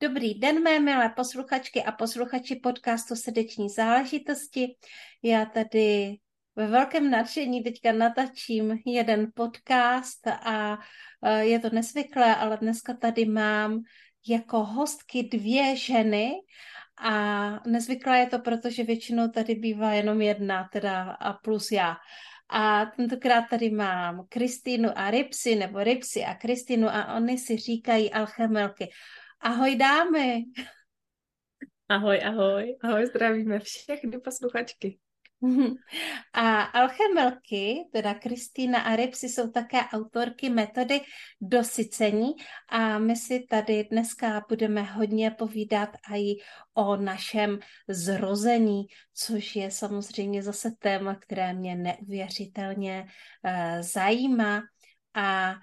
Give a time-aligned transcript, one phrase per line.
[0.00, 4.76] Dobrý den, mé milé posluchačky a posluchači podcastu Srdeční záležitosti.
[5.22, 6.16] Já tady
[6.56, 10.78] ve velkém nadšení teďka natačím jeden podcast a
[11.24, 13.80] e, je to nesvyklé, ale dneska tady mám
[14.28, 16.32] jako hostky dvě ženy
[16.98, 21.96] a nezvyklé je to, protože většinou tady bývá jenom jedna, teda a plus já.
[22.48, 28.12] A tentokrát tady mám Kristýnu a Ripsy, nebo Ripsy a Kristýnu a oni si říkají
[28.12, 28.88] alchemelky.
[29.40, 30.44] Ahoj dámy.
[31.88, 32.76] Ahoj, ahoj.
[32.82, 34.98] Ahoj, zdravíme všechny posluchačky.
[36.32, 41.00] A alchemelky, teda Kristýna a Ripsy, jsou také autorky metody
[41.40, 42.32] dosycení
[42.68, 46.34] a my si tady dneska budeme hodně povídat i
[46.74, 48.82] o našem zrození,
[49.14, 53.06] což je samozřejmě zase téma, které mě neuvěřitelně
[53.44, 54.62] uh, zajímá.
[55.14, 55.56] A Uh,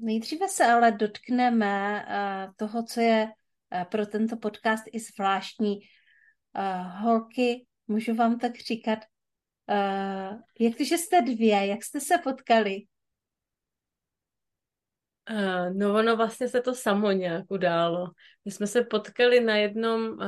[0.00, 5.78] nejdříve se ale dotkneme uh, toho, co je uh, pro tento podcast i zvláštní.
[7.00, 8.98] Holky, můžu vám tak říkat,
[10.60, 12.82] jak to, že jste dvě, jak jste se potkali?
[15.30, 18.10] Uh, no ono vlastně se to samo nějak událo.
[18.44, 20.18] My jsme se potkali na jednom uh,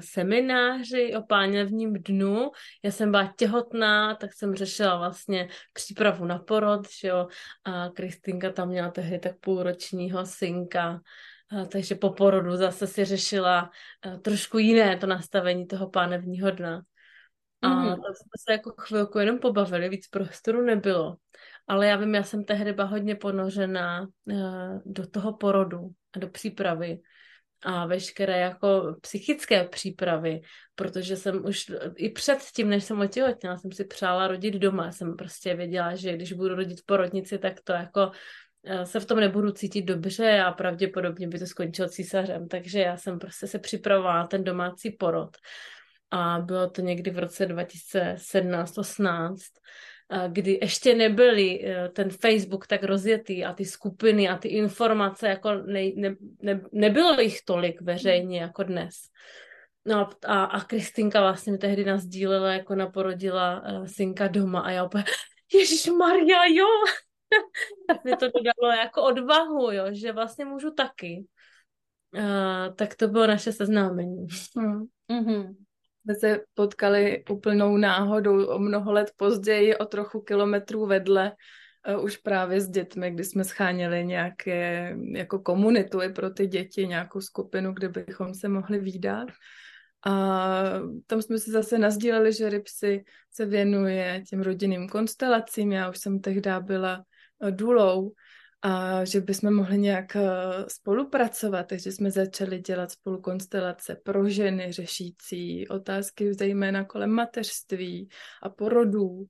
[0.00, 2.50] semináři o páněvním dnu.
[2.84, 7.28] Já jsem byla těhotná, tak jsem řešila vlastně přípravu na porod, že jo?
[7.64, 11.00] A Kristýnka tam měla tehdy tak půlročního synka.
[11.52, 13.70] Uh, takže po porodu zase si řešila
[14.06, 16.82] uh, trošku jiné to nastavení toho pánevního dna.
[17.62, 17.88] A mm.
[17.88, 21.16] tam jsme se jako chvilku jenom pobavili, víc prostoru nebylo.
[21.68, 25.78] Ale já vím, já jsem tehdy byla hodně ponořená uh, do toho porodu
[26.12, 26.98] a do přípravy
[27.62, 30.40] a veškeré jako psychické přípravy,
[30.74, 34.92] protože jsem už i před tím, než jsem otěhotněla, jsem si přála rodit doma.
[34.92, 38.10] Jsem prostě věděla, že když budu rodit v porodnici, tak to jako
[38.64, 42.48] eh, se v tom nebudu cítit dobře a pravděpodobně by to skončilo císařem.
[42.48, 45.36] Takže já jsem prostě se připravovala ten domácí porod.
[46.10, 49.36] A bylo to někdy v roce 2017-18
[50.28, 55.54] kdy ještě nebyly eh, ten Facebook tak rozjetý a ty skupiny a ty informace, jako
[55.54, 58.94] ne, ne, ne, nebylo jich tolik veřejně jako dnes.
[59.86, 64.70] No a, a Kristinka vlastně mi tehdy nás dílela, jako naporodila uh, synka doma a
[64.70, 65.04] já úplně,
[65.54, 66.66] Ježíš Maria, jo!
[68.04, 71.26] mi to dodalo jako odvahu, jo, že vlastně můžu taky.
[72.14, 74.26] Uh, tak to bylo naše seznámení.
[74.56, 74.84] Mm.
[75.10, 75.67] Mm-hmm
[76.08, 81.32] jsme se potkali úplnou náhodou o mnoho let později, o trochu kilometrů vedle,
[81.96, 86.86] uh, už právě s dětmi, kdy jsme scháněli nějaké jako komunitu i pro ty děti,
[86.86, 89.28] nějakou skupinu, kde bychom se mohli výdat.
[90.06, 90.62] A
[91.06, 95.72] tam jsme si zase nazdíleli, že Ripsy se věnuje těm rodinným konstelacím.
[95.72, 97.04] Já už jsem tehdy byla
[97.42, 98.12] eh, důlou
[98.62, 100.22] a že bychom mohli nějak eh,
[100.68, 108.08] spolupracovat, takže jsme začali dělat spolu konstelace pro ženy řešící otázky zejména kolem mateřství
[108.42, 109.24] a porodů.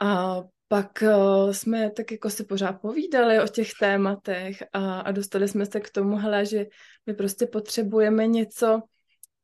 [0.00, 5.48] A pak uh, jsme tak jako si pořád povídali o těch tématech a, a dostali
[5.48, 6.66] jsme se k tomu, hele, že
[7.06, 8.82] my prostě potřebujeme něco,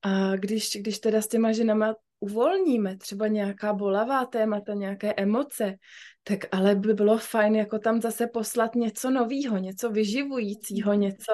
[0.03, 5.75] a když, když teda s těma ženama uvolníme třeba nějaká bolavá témata, nějaké emoce,
[6.22, 11.32] tak ale by bylo fajn jako tam zase poslat něco nového, něco vyživujícího, něco,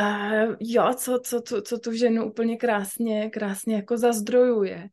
[0.00, 4.88] uh, jo, co, co, co, co tu ženu úplně krásně, krásně jako zazdrojuje.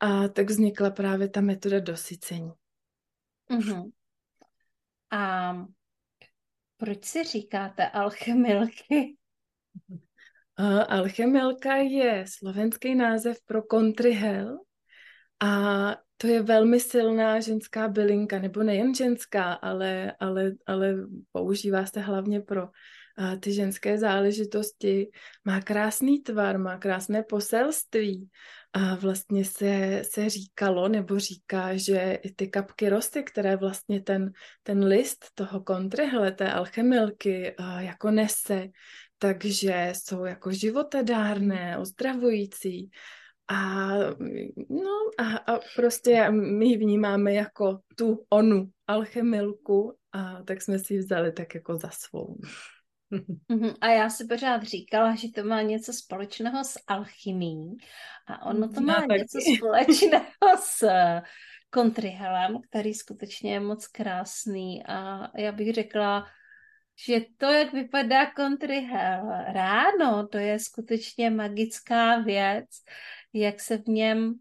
[0.00, 2.52] A tak vznikla právě ta metoda dosycení.
[3.50, 3.90] Uh-huh.
[5.10, 5.52] A
[6.76, 9.16] proč si říkáte alchemilky?
[10.58, 14.58] Uh, alchemilka je slovenský název pro kontrihel
[15.42, 20.94] a to je velmi silná ženská bylinka, nebo nejen ženská, ale, ale, ale
[21.32, 25.10] používá se hlavně pro uh, ty ženské záležitosti.
[25.44, 28.28] Má krásný tvar, má krásné poselství
[28.72, 34.32] a vlastně se, se říkalo nebo říká, že i ty kapky rosty, které vlastně ten,
[34.62, 38.68] ten list toho kontrihle, té alchemilky jako nese,
[39.18, 42.90] takže jsou jako životadárné, ozdravující.
[43.52, 43.96] A,
[44.70, 50.94] no, a, a prostě my ji vnímáme jako tu onu alchemilku a tak jsme si
[50.94, 52.36] ji vzali tak jako za svou.
[53.48, 57.76] Mhm, a já si pořád říkala, že to má něco společného s alchymí
[58.28, 59.56] a ono to má já něco taky.
[59.56, 60.24] společného
[60.62, 60.84] s
[61.70, 66.26] kontrihelem, který skutečně je moc krásný a já bych řekla,
[66.96, 72.66] že to, jak vypadá kontrihel ráno, to je skutečně magická věc,
[73.32, 74.34] jak se v něm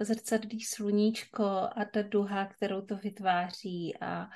[0.00, 1.44] zrcadlí sluníčko
[1.76, 4.28] a ta duha, kterou to vytváří a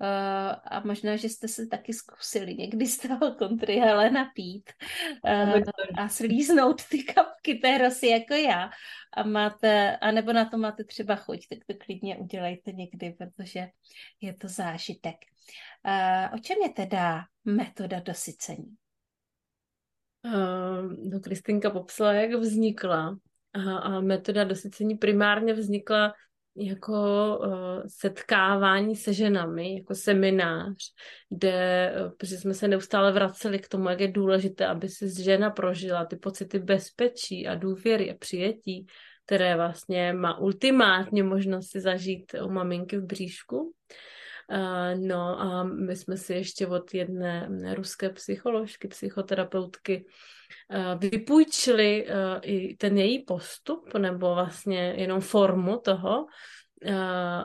[0.00, 4.70] Uh, a možná, že jste se taky zkusili někdy z toho kontrihele napít
[5.24, 5.62] uh,
[5.96, 8.70] a slíznout ty kapky té rosy jako já
[9.12, 13.68] a máte, anebo na to máte třeba chuť, tak to klidně udělejte někdy, protože
[14.20, 15.16] je to zážitek.
[15.86, 18.76] Uh, o čem je teda metoda dosycení?
[20.24, 23.18] Uh, no, Kristinka popsala, jak vznikla.
[23.52, 26.14] A, metoda dosycení primárně vznikla
[26.56, 26.92] jako
[27.38, 27.48] uh,
[27.86, 30.76] setkávání se ženami, jako seminář,
[31.28, 35.50] kde, uh, protože jsme se neustále vraceli k tomu, jak je důležité, aby si žena
[35.50, 38.86] prožila ty pocity bezpečí a důvěry a přijetí,
[39.26, 43.60] které vlastně má ultimátně možnost si zažít u maminky v bříšku.
[43.62, 43.70] Uh,
[44.94, 50.06] no a my jsme si ještě od jedné ruské psycholožky, psychoterapeutky
[50.70, 56.26] uh, vypůjčili uh, i ten její postup, nebo vlastně jenom formu toho.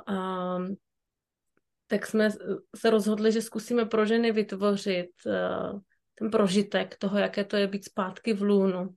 [0.07, 0.57] A
[1.87, 2.29] tak jsme
[2.75, 5.09] se rozhodli, že zkusíme pro ženy vytvořit
[6.15, 8.89] ten prožitek toho, jaké to je být zpátky v lůnu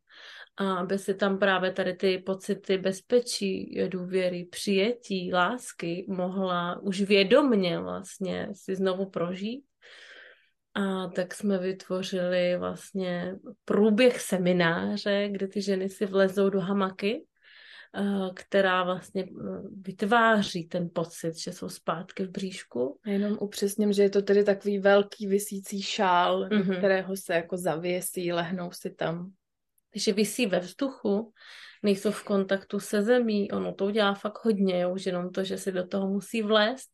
[0.56, 8.48] aby si tam právě tady ty pocity bezpečí, důvěry, přijetí, lásky mohla už vědomně vlastně
[8.52, 9.64] si znovu prožít.
[10.74, 17.24] A tak jsme vytvořili vlastně průběh semináře, kde ty ženy si vlezou do hamaky,
[18.34, 19.28] která vlastně
[19.82, 23.00] vytváří ten pocit, že jsou zpátky v bříšku.
[23.06, 26.48] Jenom upřesním, že je to tedy takový velký vysící šál, mm-hmm.
[26.48, 26.76] do mhm.
[26.76, 29.32] kterého se jako zavěsí, lehnou si tam
[29.94, 31.32] že vysí ve vzduchu,
[31.84, 35.58] nejsou v kontaktu se zemí, ono to udělá fakt hodně, jo, už jenom to, že
[35.58, 36.90] si do toho musí vlézt,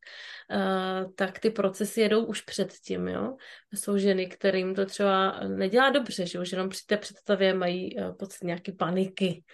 [0.50, 3.36] uh, tak ty procesy jedou už předtím, jo.
[3.74, 8.16] Jsou ženy, kterým to třeba nedělá dobře, že už jenom při té představě mají uh,
[8.16, 9.44] pocit nějaké paniky.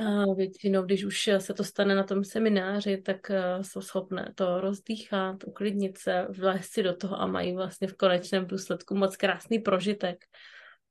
[0.00, 4.60] Uh, většinou, když už se to stane na tom semináři, tak uh, jsou schopné to
[4.60, 9.58] rozdýchat, uklidnit se, vlézt si do toho a mají vlastně v konečném důsledku moc krásný
[9.58, 10.24] prožitek.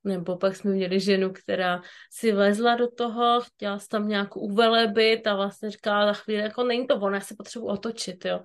[0.03, 1.81] Nebo pak jsme měli ženu, která
[2.11, 6.87] si vlezla do toho, chtěla tam nějakou uvelebit a vlastně říkala za chvíli, jako není
[6.87, 8.39] to ono, já se potřebuji otočit, jo.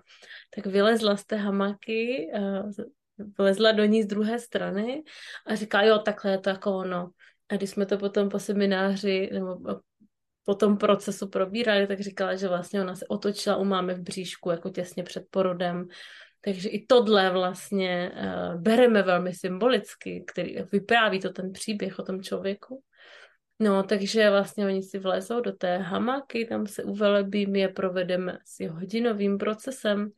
[0.54, 2.30] Tak vylezla z té hamaky,
[3.38, 5.02] vlezla do ní z druhé strany
[5.46, 7.10] a říká, jo, takhle je to jako ono.
[7.48, 9.56] A když jsme to potom po semináři nebo
[10.44, 14.50] po tom procesu probírali, tak říkala, že vlastně ona se otočila u mámy v bříšku,
[14.50, 15.88] jako těsně před porodem
[16.44, 22.23] takže i tohle vlastně uh, bereme velmi symbolicky, který vypráví to ten příběh o tom
[22.23, 22.82] člověku.
[23.58, 28.38] No, takže vlastně oni si vlezou do té hamaky, tam se uvelebí, my je provedeme
[28.44, 30.11] s hodinovým procesem,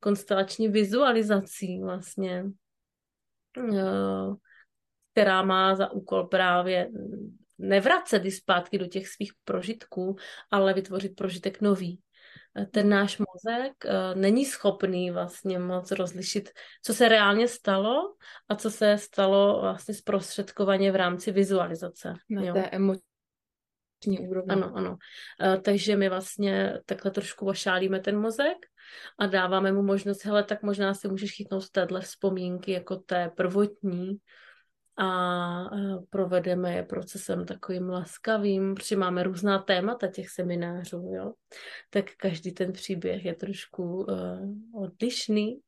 [0.00, 2.44] konstelační vizualizací vlastně,
[3.58, 4.36] uh,
[5.12, 6.90] která má za úkol právě
[7.58, 10.16] nevracet zpátky do těch svých prožitků,
[10.50, 12.00] ale vytvořit prožitek nový
[12.70, 16.50] ten náš mozek uh, není schopný vlastně moc rozlišit,
[16.82, 18.14] co se reálně stalo
[18.48, 22.14] a co se stalo vlastně zprostředkovaně v rámci vizualizace.
[22.30, 22.54] Na jo.
[22.54, 24.52] té emoční úrovni.
[24.52, 24.90] Ano, ano.
[24.90, 28.58] Uh, takže my vlastně takhle trošku ošálíme ten mozek
[29.18, 34.16] a dáváme mu možnost, hele, tak možná si můžeš chytnout téhle vzpomínky jako té prvotní,
[34.96, 35.70] a
[36.10, 41.32] provedeme je procesem takovým laskavým, protože máme různá témata těch seminářů, jo.
[41.90, 45.60] Tak každý ten příběh je trošku uh, odlišný,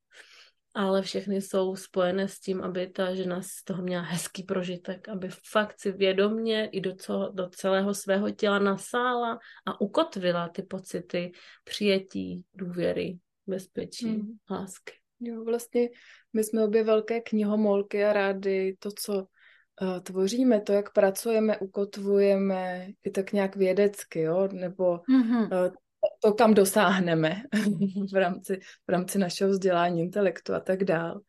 [0.75, 5.29] ale všechny jsou spojené s tím, aby ta žena z toho měla hezký prožitek, aby
[5.51, 11.33] fakt si vědomně i do, co, do celého svého těla nasála a ukotvila ty pocity
[11.65, 14.37] přijetí, důvěry, bezpečí, mm.
[14.51, 14.93] lásky.
[15.21, 15.89] Jo, vlastně
[16.33, 22.89] my jsme obě velké knihomolky a rády to, co uh, tvoříme, to, jak pracujeme, ukotvujeme
[23.05, 25.67] i tak nějak vědecky, jo, nebo mm-hmm.
[25.67, 25.75] uh,
[26.23, 27.43] to, kam dosáhneme
[28.13, 31.21] v rámci, v rámci našeho vzdělání, intelektu a tak dál.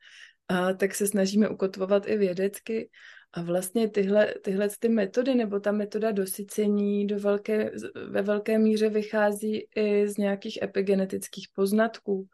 [0.48, 2.90] A tak se snažíme ukotvovat i vědecky.
[3.34, 7.72] A vlastně tyhle, tyhle ty metody, nebo ta metoda dosycení do velké,
[8.10, 12.28] ve velké míře vychází i z nějakých epigenetických poznatků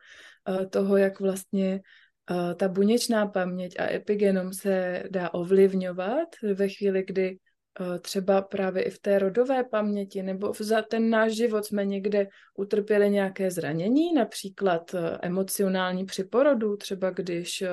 [0.70, 1.82] toho, jak vlastně
[2.56, 7.38] ta buněčná paměť a epigenom se dá ovlivňovat ve chvíli, kdy
[8.02, 13.10] třeba právě i v té rodové paměti nebo za ten náš život jsme někde utrpěli
[13.10, 17.64] nějaké zranění, například emocionální při porodu, třeba když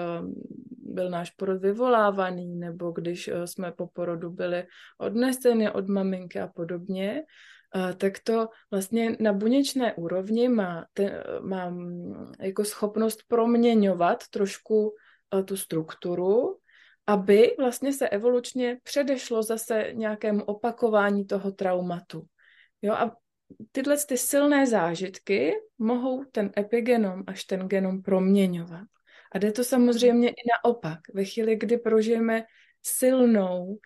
[0.70, 4.64] byl náš porod vyvolávaný, nebo když jsme po porodu byli
[4.98, 7.22] odneseny od maminky a podobně,
[7.96, 14.88] tak to vlastně na buněčné úrovni má, ten, má mm, jako schopnost proměňovat trošku
[15.34, 16.58] uh, tu strukturu,
[17.06, 22.22] aby vlastně se evolučně předešlo zase nějakému opakování toho traumatu.
[22.82, 23.16] Jo, a
[23.72, 28.86] tyhle ty silné zážitky mohou ten epigenom až ten genom proměňovat.
[29.32, 30.98] A jde to samozřejmě i naopak.
[31.14, 32.44] Ve chvíli, kdy prožijeme
[32.82, 33.78] silnou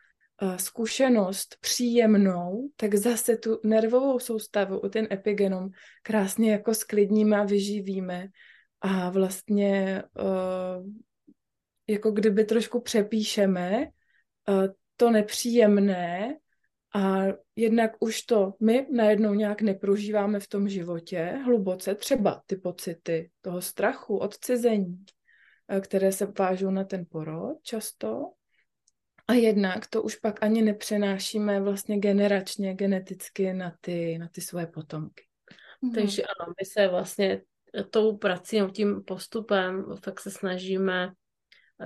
[0.56, 5.68] zkušenost, příjemnou, tak zase tu nervovou soustavu, ten epigenom
[6.02, 8.28] krásně jako sklidníme a vyživíme
[8.80, 10.86] a vlastně uh,
[11.86, 13.86] jako kdyby trošku přepíšeme
[14.48, 16.36] uh, to nepříjemné
[16.94, 17.22] a
[17.56, 23.62] jednak už to my najednou nějak neprožíváme v tom životě hluboce, třeba ty pocity toho
[23.62, 25.04] strachu, odcizení,
[25.68, 28.32] eh, které se vážou na ten porod často.
[29.28, 34.66] A jednak to už pak ani nepřenášíme vlastně generačně, geneticky na ty, na ty svoje
[34.66, 35.24] potomky.
[35.84, 35.94] Mm-hmm.
[35.94, 37.42] Takže ano, my se vlastně
[37.90, 41.12] tou prací, tím postupem, tak se snažíme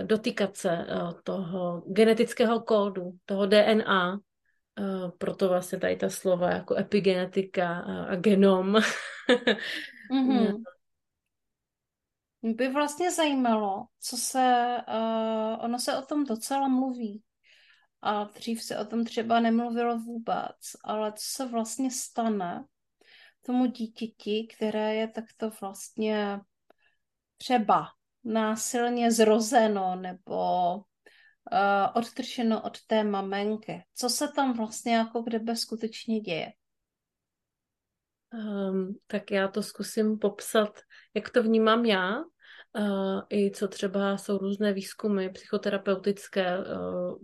[0.02, 0.86] dotýkat se eh,
[1.22, 4.18] toho genetického kódu, toho DNA,
[5.18, 8.76] proto vlastně tady ta slova jako epigenetika a, a genom.
[10.12, 10.62] mm-hmm.
[12.42, 17.22] Mě by vlastně zajímalo, co se, uh, ono se o tom docela mluví.
[18.02, 22.64] A dřív se o tom třeba nemluvilo vůbec, ale co se vlastně stane
[23.46, 26.40] tomu dítěti, které je takto vlastně
[27.36, 27.86] třeba
[28.24, 30.82] násilně zrozeno nebo uh,
[31.94, 33.84] odtrženo od té maminky.
[33.94, 36.52] Co se tam vlastně jako kdyby skutečně děje?
[38.32, 40.80] Um, tak já to zkusím popsat,
[41.14, 42.14] jak to vnímám já,
[43.30, 46.64] i co třeba jsou různé výzkumy psychoterapeutické uh,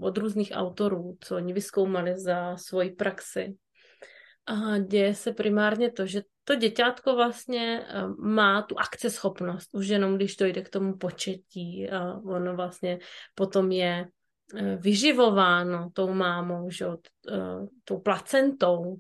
[0.01, 3.57] od různých autorů, co oni vyskoumali za svoji praxi.
[4.47, 7.87] A děje se primárně to, že to děťátko vlastně
[8.19, 12.99] má tu akceschopnost, už jenom když dojde k tomu početí a ono vlastně
[13.35, 14.07] potom je
[14.77, 16.87] vyživováno tou mámou, že,
[17.85, 18.97] tou placentou,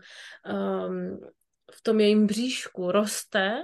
[0.46, 1.20] ehm,
[1.72, 3.62] v tom jejím bříšku roste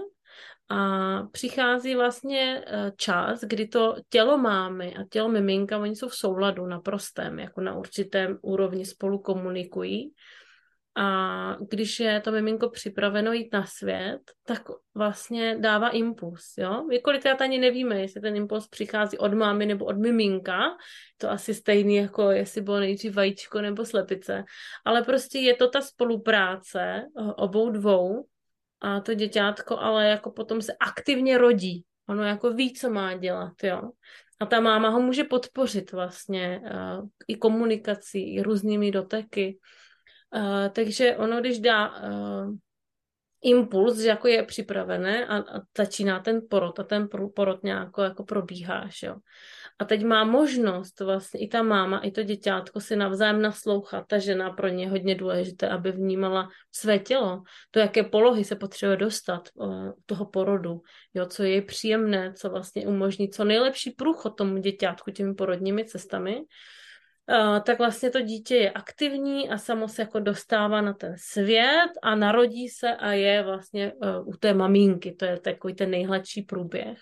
[0.70, 6.14] a přichází vlastně e, čas, kdy to tělo mámy a tělo miminka, oni jsou v
[6.14, 10.12] souladu na prostém, jako na určitém úrovni spolu komunikují
[10.96, 14.62] a když je to miminko připraveno jít na svět, tak
[14.94, 16.86] vlastně dává impuls, jo?
[17.04, 20.60] Kolikrát ani nevíme, jestli ten impuls přichází od mámy nebo od miminka,
[21.18, 24.44] to asi stejný, jako jestli bylo nejdřív vajíčko nebo slepice,
[24.84, 27.02] ale prostě je to ta spolupráce
[27.36, 28.26] obou dvou
[28.80, 33.52] a to děťátko ale jako potom se aktivně rodí, ono jako ví, co má dělat,
[33.62, 33.90] jo?
[34.40, 39.58] A ta máma ho může podpořit vlastně uh, i komunikací, i různými doteky.
[40.36, 42.54] Uh, takže ono, když dá uh,
[43.42, 48.24] impuls, že jako je připravené a, a začíná ten porod a ten porod nějak jako
[48.24, 49.16] probíhá, jo.
[49.80, 54.04] A teď má možnost vlastně i ta máma, i to děťátko si navzájem naslouchat.
[54.06, 58.56] Ta žena pro ně je hodně důležité, aby vnímala své tělo, to, jaké polohy se
[58.56, 60.82] potřebuje dostat uh, toho porodu,
[61.14, 66.44] jo, co je příjemné, co vlastně umožní co nejlepší průchod tomu děťátku těmi porodními cestami
[67.64, 72.14] tak vlastně to dítě je aktivní a samo se jako dostává na ten svět a
[72.14, 75.12] narodí se a je vlastně uh, u té maminky.
[75.12, 76.98] To je takový ten nejhladší průběh.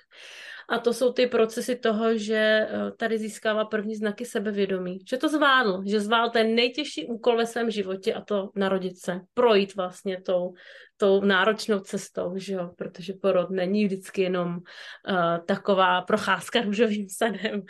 [0.68, 4.98] A to jsou ty procesy toho, že uh, tady získává první znaky sebevědomí.
[5.08, 9.20] Že to zvládl, že zvládl ten nejtěžší úkol ve svém životě a to narodit se,
[9.34, 10.52] projít vlastně tou,
[10.96, 12.70] tou náročnou cestou, že jo?
[12.76, 17.62] protože porod není vždycky jenom uh, taková procházka růžovým sadem.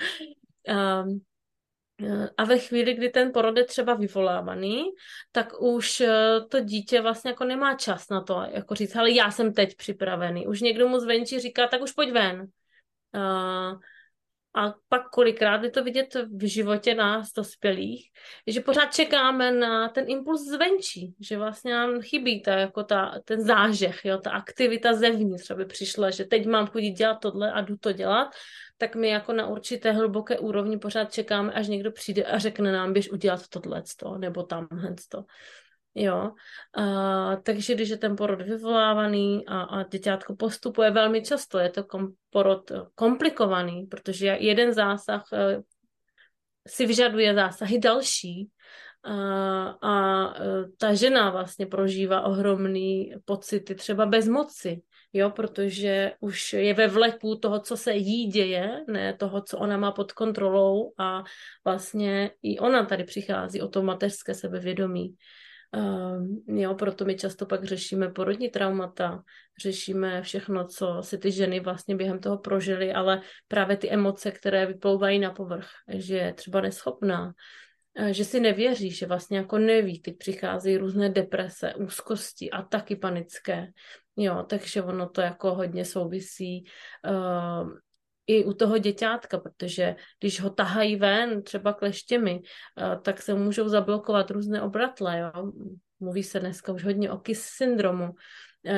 [1.05, 1.21] Um,
[2.37, 4.85] a ve chvíli, kdy ten porod je třeba vyvolávaný,
[5.33, 9.31] tak už eh, to dítě vlastně jako nemá čas na to, jako říct, ale já
[9.31, 10.47] jsem teď připravený.
[10.47, 12.47] Už někdo mu zvenčí říká, tak už pojď ven.
[14.55, 18.11] A pak kolikrát je to vidět v životě nás dospělých,
[18.47, 23.41] že pořád čekáme na ten impuls zvenčí, že vlastně nám chybí ta, jako ta, ten
[23.41, 27.77] zážeh, jo, ta aktivita zevnitř, aby přišla, že teď mám chodit dělat tohle a jdu
[27.77, 28.29] to dělat,
[28.79, 32.93] tak my jako na určité hluboké úrovni pořád čekáme, až někdo přijde a řekne nám,
[32.93, 33.83] běž udělat tohle
[34.19, 35.25] nebo tamhle to.
[36.01, 36.31] Jo,
[36.75, 41.85] a, takže když je ten porod vyvolávaný a, a děťátko postupuje velmi často, je to
[41.85, 45.63] kom, porod komplikovaný, protože jeden zásah e,
[46.69, 48.49] si vyžaduje zásahy další
[49.05, 49.15] a,
[49.83, 49.95] a
[50.35, 57.37] e, ta žena vlastně prožívá ohromný pocity třeba bezmoci, jo, protože už je ve vleku
[57.37, 61.25] toho, co se jí děje, ne toho, co ona má pod kontrolou a
[61.65, 65.15] vlastně i ona tady přichází o to mateřské sebevědomí.
[65.77, 69.23] Uh, jo, proto my často pak řešíme porodní traumata,
[69.63, 74.67] řešíme všechno, co si ty ženy vlastně během toho prožily, ale právě ty emoce, které
[74.67, 77.33] vyplouvají na povrch, že je třeba neschopná,
[78.11, 83.67] že si nevěří, že vlastně jako neví, teď přicházejí různé deprese, úzkosti a taky panické.
[84.17, 86.65] Jo, takže ono to jako hodně souvisí
[87.11, 87.71] uh,
[88.29, 93.69] i u toho děťátka, protože když ho tahají ven, třeba kleštěmi, uh, tak se můžou
[93.69, 95.53] zablokovat různé obratle, jo.
[96.01, 98.15] Mluví se dneska už hodně o KIS syndromu,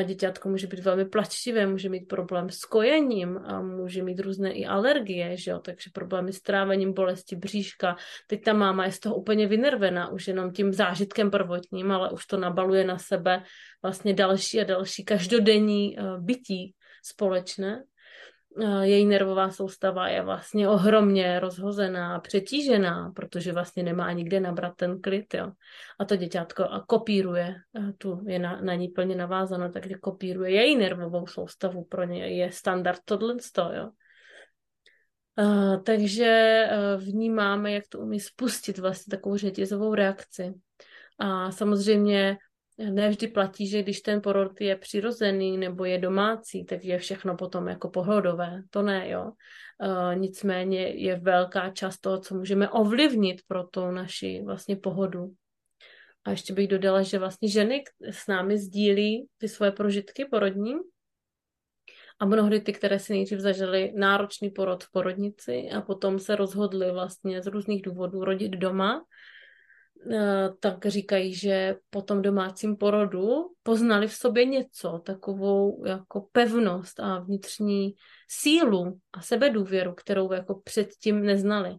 [0.05, 4.67] Děťátko může být velmi plačtivé, může mít problém s kojením a může mít různé i
[4.67, 5.59] alergie, že jo?
[5.59, 7.97] takže problémy s trávením, bolesti bříška.
[8.27, 12.27] Teď ta máma je z toho úplně vynervená, už jenom tím zážitkem prvotním, ale už
[12.27, 13.43] to nabaluje na sebe
[13.83, 17.85] vlastně další a další každodenní eh, bytí společné
[18.83, 25.35] její nervová soustava je vlastně ohromně rozhozená, přetížená, protože vlastně nemá nikde nabrat ten klid,
[25.35, 25.53] jo.
[25.99, 27.55] A to děťátko a kopíruje,
[27.99, 32.53] tu je na, na ní plně navázáno, takže kopíruje její nervovou soustavu, pro ně je
[32.53, 33.35] standard tohle,
[33.75, 33.91] jo.
[35.39, 40.55] Uh, takže uh, vnímáme, jak to umí spustit vlastně takovou řetězovou reakci.
[41.19, 42.37] A samozřejmě
[42.91, 47.37] ne vždy platí, že když ten porod je přirozený nebo je domácí, tak je všechno
[47.37, 48.63] potom jako pohodové.
[48.71, 49.33] To ne, jo.
[49.85, 55.33] Uh, nicméně je velká část toho, co můžeme ovlivnit pro tu naši vlastně pohodu.
[56.25, 60.75] A ještě bych dodala, že vlastně ženy s námi sdílí ty svoje prožitky porodní
[62.19, 66.93] a mnohdy ty, které si nejdřív zažily náročný porod v porodnici a potom se rozhodly
[66.93, 69.05] vlastně z různých důvodů rodit doma,
[70.61, 77.19] tak říkají, že po tom domácím porodu poznali v sobě něco, takovou jako pevnost a
[77.19, 77.95] vnitřní
[78.29, 81.77] sílu a sebedůvěru, kterou jako předtím neznali.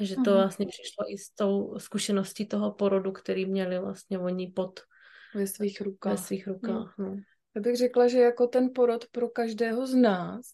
[0.00, 0.36] A že to mm.
[0.36, 4.80] vlastně přišlo i s tou zkušeností toho porodu, který měli vlastně oni pod
[5.34, 6.12] ve svých rukách.
[6.12, 7.06] Ve svých rukách, mm.
[7.06, 7.16] no.
[7.56, 10.46] Já bych řekla, že jako ten porod pro každého z nás,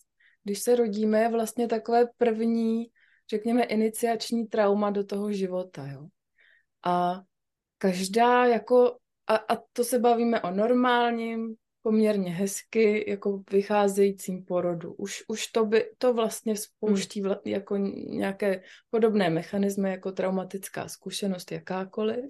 [0.45, 2.87] když se rodíme, je vlastně takové první,
[3.31, 6.09] řekněme, iniciační trauma do toho života, jo.
[6.85, 7.23] A
[7.79, 14.93] každá jako, a, a to se bavíme o normálním, poměrně hezky jako vycházejícím porodu.
[14.93, 21.53] Už, už to, by, to vlastně spouští vla, jako nějaké podobné mechanismy jako traumatická zkušenost
[21.53, 22.25] jakákoliv.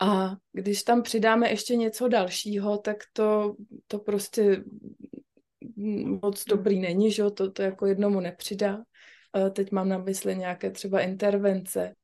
[0.00, 4.64] A když tam přidáme ještě něco dalšího, tak to, to prostě
[6.22, 8.82] moc dobrý není, že to, to jako jednomu nepřidá.
[9.52, 11.94] Teď mám na mysli nějaké třeba intervence,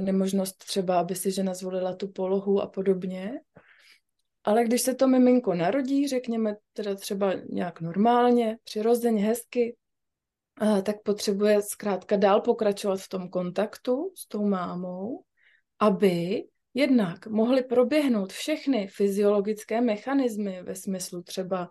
[0.00, 3.40] nemožnost třeba, aby si žena zvolila tu polohu a podobně.
[4.44, 9.76] Ale když se to miminko narodí, řekněme teda třeba nějak normálně, přirozeně, hezky,
[10.82, 15.22] tak potřebuje zkrátka dál pokračovat v tom kontaktu s tou mámou,
[15.78, 16.44] aby
[16.74, 21.70] jednak mohly proběhnout všechny fyziologické mechanismy ve smyslu třeba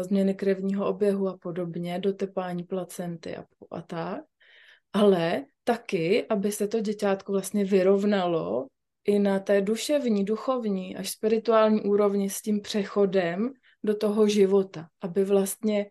[0.00, 4.20] změny krevního oběhu a podobně, dotepání placenty a, a tak,
[4.92, 8.66] ale taky, aby se to děťátko vlastně vyrovnalo
[9.04, 13.52] i na té duševní, duchovní až spirituální úrovni s tím přechodem
[13.84, 15.86] do toho života, aby vlastně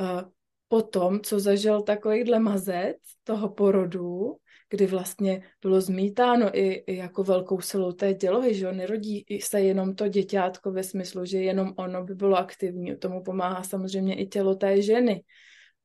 [0.00, 0.30] uh,
[0.68, 4.36] potom, co zažil takovýhle mazec toho porodu,
[4.70, 9.94] kdy vlastně bylo zmítáno i, i jako velkou silou té dělohy, že nerodí se jenom
[9.94, 14.54] to děťátko ve smyslu, že jenom ono by bylo aktivní, tomu pomáhá samozřejmě i tělo
[14.54, 15.22] té ženy,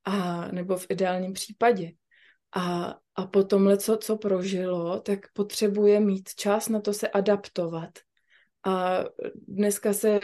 [0.03, 1.91] a nebo v ideálním případě.
[2.55, 7.89] A, a po tomhle, co, co prožilo, tak potřebuje mít čas na to se adaptovat.
[8.65, 9.03] A
[9.47, 10.19] dneska se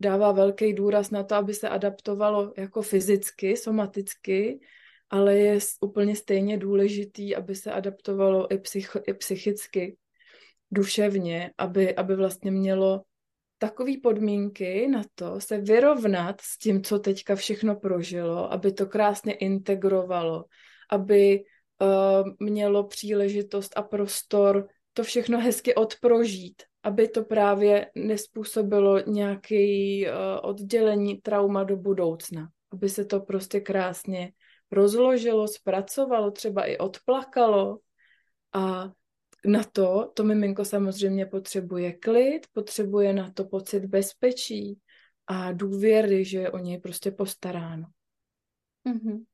[0.00, 4.60] dává velký důraz na to, aby se adaptovalo jako fyzicky, somaticky,
[5.10, 9.96] ale je úplně stejně důležitý, aby se adaptovalo i, psych, i psychicky,
[10.70, 13.02] duševně, aby, aby vlastně mělo
[13.58, 19.32] takové podmínky na to se vyrovnat s tím, co teďka všechno prožilo, aby to krásně
[19.32, 20.44] integrovalo,
[20.90, 21.44] aby
[22.40, 31.16] mělo příležitost a prostor to všechno hezky odprožít, aby to právě nespůsobilo nějaké uh, oddělení
[31.16, 34.32] trauma do budoucna, aby se to prostě krásně
[34.72, 37.78] rozložilo, zpracovalo, třeba i odplakalo.
[38.52, 38.90] A
[39.46, 44.78] na to to miminko samozřejmě potřebuje klid, potřebuje na to pocit bezpečí
[45.26, 47.86] a důvěry, že je o něj prostě postaráno.
[48.86, 49.29] Mm-hmm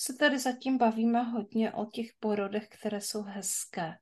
[0.00, 3.94] se tady zatím bavíme hodně o těch porodech, které jsou hezké.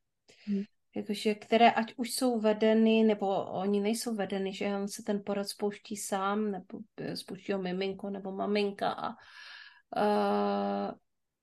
[0.46, 0.62] Hmm.
[0.96, 5.48] jakože, které ať už jsou vedeny, nebo oni nejsou vedeny, že on se ten porod
[5.48, 6.78] spouští sám, nebo
[7.14, 9.08] spouští ho miminko nebo maminka a,
[9.96, 10.06] a,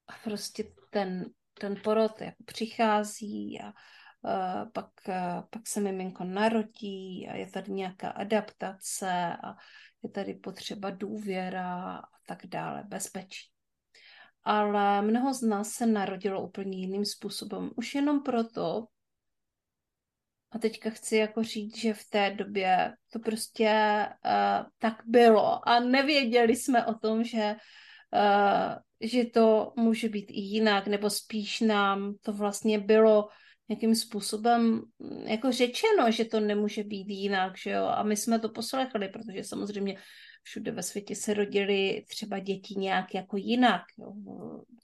[0.08, 1.26] a prostě ten,
[1.60, 3.74] ten porod jako přichází a,
[4.30, 9.56] a pak, a, pak se miminko narodí a je tady nějaká adaptace a
[10.04, 13.53] je tady potřeba důvěra a tak dále, bezpečí.
[14.44, 17.72] Ale mnoho z nás se narodilo úplně jiným způsobem.
[17.76, 18.88] Už jenom proto,
[20.54, 23.72] a teďka chci jako říct, že v té době to prostě
[24.26, 27.56] uh, tak bylo a nevěděli jsme o tom, že,
[28.14, 33.30] uh, že to může být i jinak, nebo spíš nám to vlastně bylo
[33.70, 38.40] nějakým způsobem mm, jako řečeno, že to nemůže být jinak, že jo, a my jsme
[38.40, 39.98] to poslechli, protože samozřejmě
[40.44, 44.14] všude ve světě se rodili třeba děti nějak jako jinak, jo,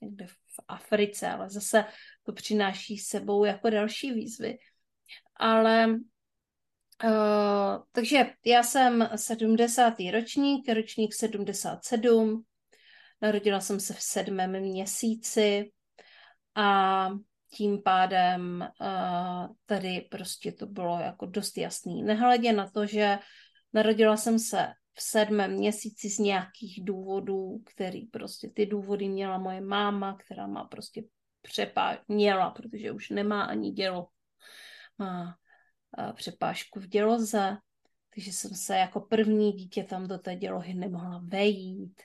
[0.01, 1.85] někde v Africe, ale zase
[2.23, 4.57] to přináší sebou jako další výzvy.
[5.35, 5.87] Ale
[7.03, 9.93] uh, takže já jsem 70.
[10.13, 12.43] ročník, ročník 77,
[13.21, 15.71] narodila jsem se v sedmém měsíci
[16.55, 17.09] a
[17.53, 22.03] tím pádem uh, tady prostě to bylo jako dost jasný.
[22.03, 23.19] Nehledě na to, že
[23.73, 24.67] narodila jsem se
[24.99, 30.63] v sedmém měsíci z nějakých důvodů, který prostě ty důvody měla moje máma, která má
[30.63, 31.03] prostě
[31.41, 34.07] přepá, měla, protože už nemá ani dělo
[34.97, 35.35] má
[36.13, 37.57] přepážku v děloze,
[38.15, 42.01] takže jsem se jako první dítě tam do té dělohy nemohla vejít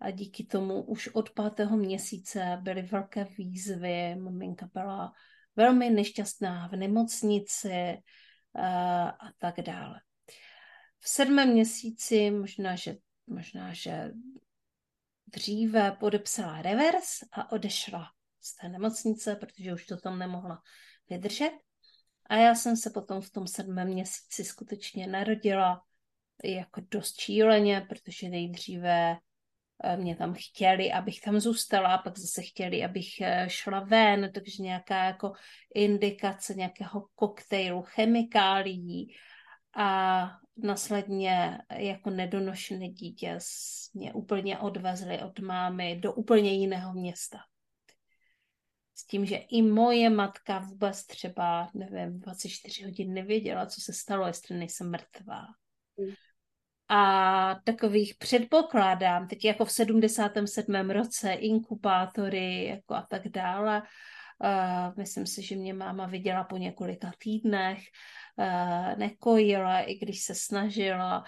[0.00, 4.14] a díky tomu už od pátého měsíce byly velké výzvy.
[4.14, 5.12] Maminka byla
[5.56, 7.98] velmi nešťastná v nemocnici
[8.54, 10.00] a tak dále.
[11.00, 14.10] V sedmém měsíci, možná, že, možná, že
[15.26, 18.06] dříve podepsala revers a odešla
[18.40, 20.62] z té nemocnice, protože už to tam nemohla
[21.10, 21.52] vydržet.
[22.26, 25.82] A já jsem se potom v tom sedmém měsíci skutečně narodila
[26.44, 29.16] jako dost číleně, protože nejdříve
[29.84, 34.30] eh, mě tam chtěli, abych tam zůstala, a pak zase chtěli, abych eh, šla ven,
[34.34, 35.32] takže nějaká jako
[35.74, 39.16] indikace nějakého koktejlu chemikálií
[39.76, 43.38] a následně jako nedonošené dítě
[43.94, 47.38] mě úplně odvezli od mámy do úplně jiného města
[48.98, 54.26] s tím, že i moje matka vůbec třeba, nevím, 24 hodin nevěděla, co se stalo,
[54.26, 55.46] jestli nejsem mrtvá.
[55.96, 56.14] Mm.
[56.88, 60.90] A takových předpokládám, teď jako v 77.
[60.90, 63.82] roce, inkubátory jako a tak dále.
[64.44, 67.78] Uh, myslím si, že mě máma viděla po několika týdnech,
[68.96, 71.24] nekojila, i když se snažila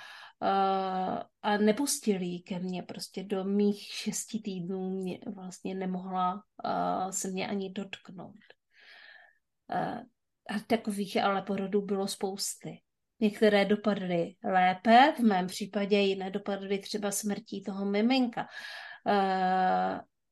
[1.43, 7.29] a nepustili ji ke mně, prostě do mých šesti týdnů mě vlastně nemohla uh, se
[7.31, 8.41] mě ani dotknout.
[10.49, 12.83] A takových ale porodů bylo spousty.
[13.21, 18.49] Některé dopadly lépe, v mém případě jiné dopadly třeba smrtí toho miminka.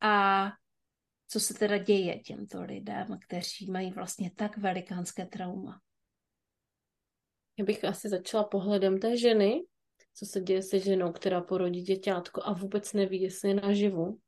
[0.01, 0.49] A
[1.29, 5.81] co se teda děje těmto lidem, kteří mají vlastně tak velikánské trauma?
[7.59, 9.65] Já bych asi začala pohledem té ženy,
[10.15, 14.19] co se děje se ženou, která porodí děťátko a vůbec neví, jestli je naživu,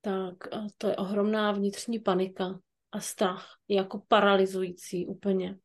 [0.00, 0.34] tak
[0.78, 2.60] to je ohromná vnitřní panika
[2.92, 5.58] a strach, jako paralizující úplně.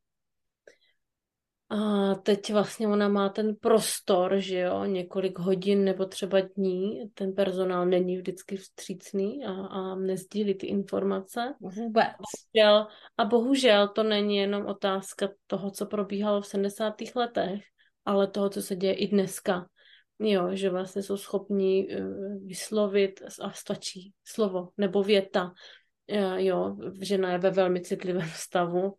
[1.69, 7.33] A teď vlastně ona má ten prostor, že jo, několik hodin nebo třeba dní, ten
[7.33, 11.55] personál není vždycky vstřícný a, a nezdílí ty informace.
[11.59, 12.05] Vůbec.
[12.53, 16.93] Bohužel, a bohužel to není jenom otázka toho, co probíhalo v 70.
[17.15, 17.61] letech,
[18.05, 19.65] ale toho, co se děje i dneska.
[20.19, 22.03] Jo, že vlastně jsou schopní eh,
[22.45, 25.53] vyslovit a stačí slovo nebo věta.
[26.07, 28.95] Eh, jo, žena je ve velmi citlivém stavu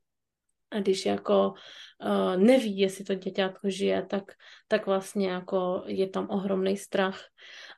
[0.71, 1.55] a když jako
[2.05, 4.25] uh, neví, jestli to děťátko žije, tak,
[4.69, 7.21] tak vlastně jako je tam ohromný strach.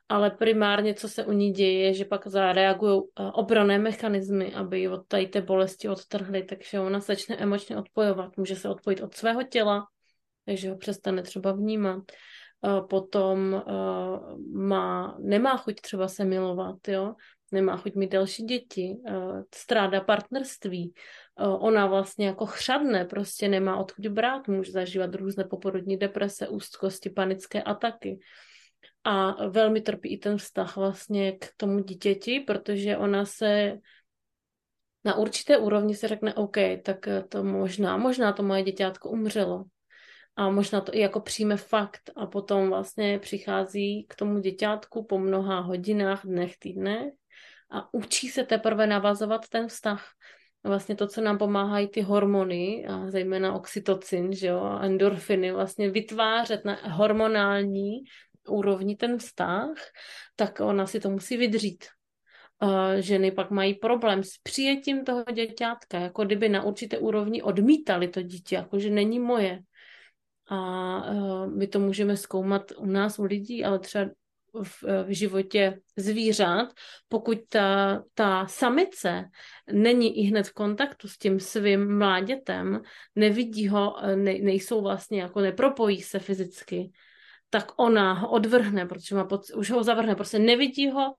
[0.09, 4.87] Ale primárně, co se u ní děje, že pak zareagují uh, obrané mechanismy, aby ji
[4.87, 8.37] od tady té bolesti odtrhly, takže ona začne emočně odpojovat.
[8.37, 9.87] Může se odpojit od svého těla,
[10.45, 12.03] takže ho přestane třeba vnímat.
[12.89, 13.63] Potom
[14.53, 17.15] má, nemá chuť třeba se milovat, jo?
[17.51, 18.97] nemá chuť mít další děti,
[19.55, 20.93] stráda partnerství,
[21.37, 27.63] ona vlastně jako chřadne, prostě nemá odkud brát, může zažívat různé poporodní deprese, úzkosti, panické
[27.63, 28.19] ataky.
[29.03, 33.77] A velmi trpí i ten vztah vlastně k tomu dítěti, protože ona se
[35.05, 39.65] na určité úrovni se řekne, OK, tak to možná, možná to moje děťátko umřelo,
[40.35, 45.19] a možná to i jako přijme fakt a potom vlastně přichází k tomu děťátku po
[45.19, 47.13] mnoha hodinách, dnech, týdnech
[47.71, 50.05] a učí se teprve navazovat ten vztah.
[50.63, 55.89] Vlastně to, co nám pomáhají ty hormony, a zejména oxytocin, že jo, a endorfiny, vlastně
[55.89, 58.03] vytvářet na hormonální
[58.47, 59.73] úrovni ten vztah,
[60.35, 61.85] tak ona si to musí vydřít.
[62.99, 68.21] Ženy pak mají problém s přijetím toho děťátka, jako kdyby na určité úrovni odmítali to
[68.21, 69.59] dítě, jako že není moje.
[70.49, 70.57] A
[71.11, 74.05] uh, my to můžeme zkoumat u nás, u lidí, ale třeba
[74.63, 76.73] v, v životě zvířat,
[77.07, 79.25] pokud ta, ta samice
[79.71, 82.81] není i hned v kontaktu s tím svým mládětem,
[83.15, 86.91] nevidí ho, ne, nejsou vlastně jako nepropojí se fyzicky,
[87.49, 91.13] tak ona ho odvrhne, protože má pod, už ho zavrhne, prostě nevidí ho,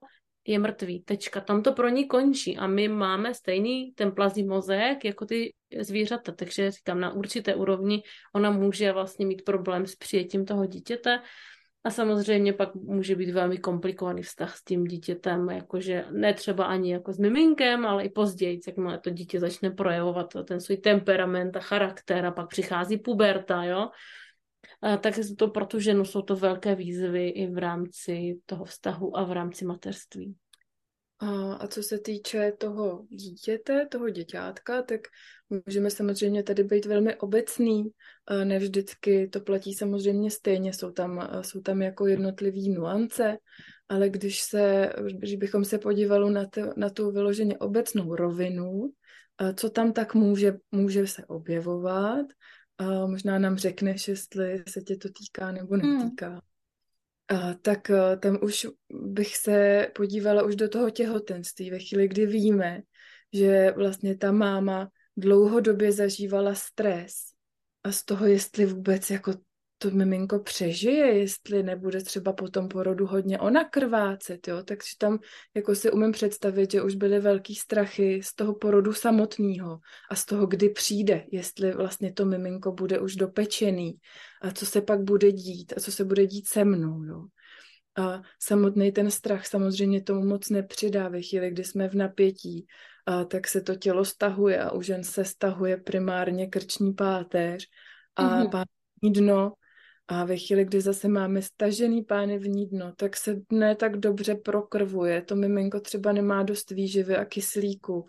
[0.47, 5.05] je mrtvý, tečka, tam to pro ní končí a my máme stejný ten plazí mozek
[5.05, 8.03] jako ty zvířata, takže říkám, na určité úrovni
[8.35, 11.19] ona může vlastně mít problém s přijetím toho dítěte,
[11.85, 16.91] a samozřejmě pak může být velmi komplikovaný vztah s tím dítětem, jakože ne třeba ani
[16.91, 21.59] jako s miminkem, ale i později, jakmile to dítě začne projevovat ten svůj temperament a
[21.59, 23.89] charakter a pak přichází puberta, jo.
[24.81, 29.17] A tak to pro tu ženu jsou to velké výzvy i v rámci toho vztahu
[29.17, 30.35] a v rámci mateřství.
[31.19, 35.01] A, a co se týče toho dítěte, toho děťátka, tak
[35.49, 37.89] můžeme samozřejmě tady být velmi obecný.
[38.43, 43.37] Ne vždycky to platí samozřejmě stejně, jsou tam, jsou tam jako jednotlivý nuance,
[43.89, 48.89] ale když, se, když bychom se podívali na, to, na tu vyloženě obecnou rovinu,
[49.55, 52.25] co tam tak může, může se objevovat,
[52.77, 55.97] a možná nám řekneš, jestli se tě to týká nebo hmm.
[55.97, 56.29] netýká.
[56.29, 56.39] Hmm.
[57.61, 62.81] Tak a, tam už bych se podívala už do toho těhotenství, ve chvíli, kdy víme,
[63.33, 67.13] že vlastně ta máma dlouhodobě zažívala stres.
[67.83, 69.33] A z toho, jestli vůbec jako
[69.77, 75.19] to miminko přežije, jestli nebude třeba po tom porodu hodně ona krvácet, jo, takže tam
[75.55, 80.25] jako si umím představit, že už byly velký strachy z toho porodu samotného a z
[80.25, 83.95] toho, kdy přijde, jestli vlastně to miminko bude už dopečený
[84.41, 87.25] a co se pak bude dít a co se bude dít se mnou, jo.
[87.97, 92.65] A samotný ten strach samozřejmě tomu moc nepřidá ve chvíli, kdy jsme v napětí,
[93.05, 97.67] a tak se to tělo stahuje a u žen se stahuje primárně krční páteř
[98.15, 98.49] a mm-hmm.
[98.49, 99.53] pánevní dno
[100.07, 105.21] a ve chvíli, kdy zase máme stažený pánevní dno, tak se ne tak dobře prokrvuje.
[105.21, 108.05] To miminko třeba nemá dost výživy a kyslíku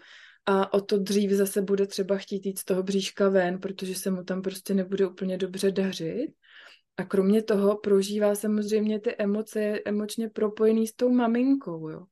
[0.46, 4.11] a o to dřív zase bude třeba chtít jít z toho bříška ven, protože se
[4.11, 6.28] mu tam prostě nebude úplně dobře dařit.
[6.96, 12.06] A kromě toho prožívá samozřejmě ty emoce emočně propojený s tou maminkou, jo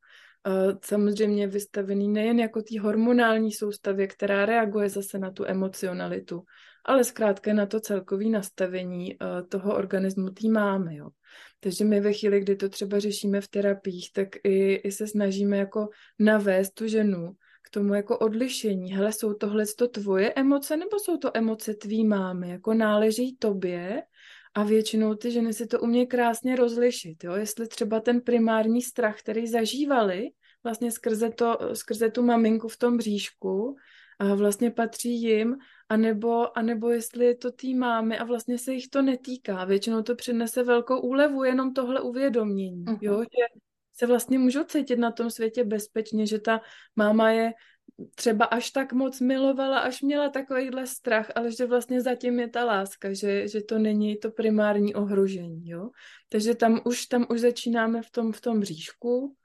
[0.85, 6.43] samozřejmě vystavený nejen jako té hormonální soustavě, která reaguje zase na tu emocionalitu,
[6.85, 9.17] ale zkrátka na to celkové nastavení
[9.49, 10.95] toho organismu tý máme.
[10.95, 11.09] Jo.
[11.61, 15.59] Takže my ve chvíli, kdy to třeba řešíme v terapiích, tak i, i se snažíme
[15.59, 18.93] jako navést tu ženu k tomu jako odlišení.
[18.93, 22.51] Hele, jsou tohle to tvoje emoce, nebo jsou to emoce tvý mámy?
[22.51, 24.03] Jako náleží tobě,
[24.55, 27.33] a většinou ty ženy si to umějí krásně rozlišit, jo?
[27.33, 30.31] jestli třeba ten primární strach, který zažívali
[30.65, 33.77] vlastně skrze, to, skrze tu maminku v tom bříšku,
[34.19, 35.57] a vlastně patří jim,
[35.89, 39.65] anebo, anebo jestli to tý máme a vlastně se jich to netýká.
[39.65, 42.99] Většinou to přinese velkou úlevu, jenom tohle uvědomění, uh-huh.
[43.01, 43.23] jo?
[43.23, 43.61] že
[43.93, 46.61] se vlastně můžu cítit na tom světě bezpečně, že ta
[46.97, 47.53] máma je
[48.15, 52.65] třeba až tak moc milovala, až měla takovýhle strach, ale že vlastně zatím je ta
[52.65, 55.91] láska, že, že to není to primární ohrožení, jo.
[56.29, 59.37] Takže tam už, tam už začínáme v tom, v tom bříšku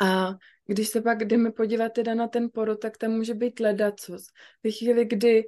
[0.00, 0.34] a
[0.66, 4.22] když se pak jdeme podívat teda na ten porod, tak tam může být ledacos.
[4.64, 5.44] V chvíli, kdy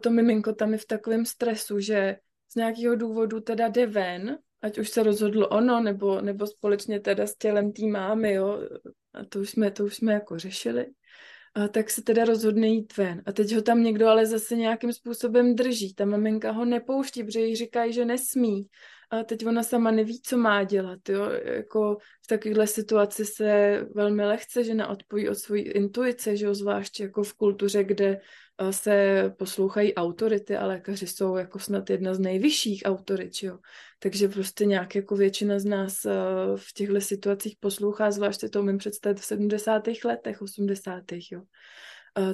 [0.00, 2.16] to miminko tam je v takovém stresu, že
[2.52, 7.26] z nějakého důvodu teda jde ven, ať už se rozhodlo ono, nebo, nebo společně teda
[7.26, 8.68] s tělem té mámy, jo,
[9.14, 10.86] a to už jsme, to už jsme jako řešili,
[11.54, 13.22] a tak se teda rozhodne jít ven.
[13.26, 15.94] A teď ho tam někdo ale zase nějakým způsobem drží.
[15.94, 18.66] Ta maminka ho nepouští, protože jí říkají, že nesmí.
[19.10, 21.08] A teď ona sama neví, co má dělat.
[21.08, 21.30] Jo?
[21.44, 26.54] Jako v takovéhle situaci se velmi lehce žena odpojí od své intuice, že jo?
[26.54, 28.20] zvlášť jako v kultuře, kde
[28.70, 33.58] se poslouchají autority a lékaři jsou jako snad jedna z nejvyšších autorit, jo.
[33.98, 36.04] Takže prostě nějak jako většina z nás
[36.56, 39.82] v těchto situacích poslouchá, zvláště to umím představit v 70.
[40.04, 41.04] letech, 80.
[41.30, 41.42] jo.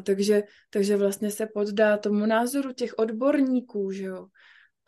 [0.02, 4.26] takže, takže vlastně se poddá tomu názoru těch odborníků, že jo.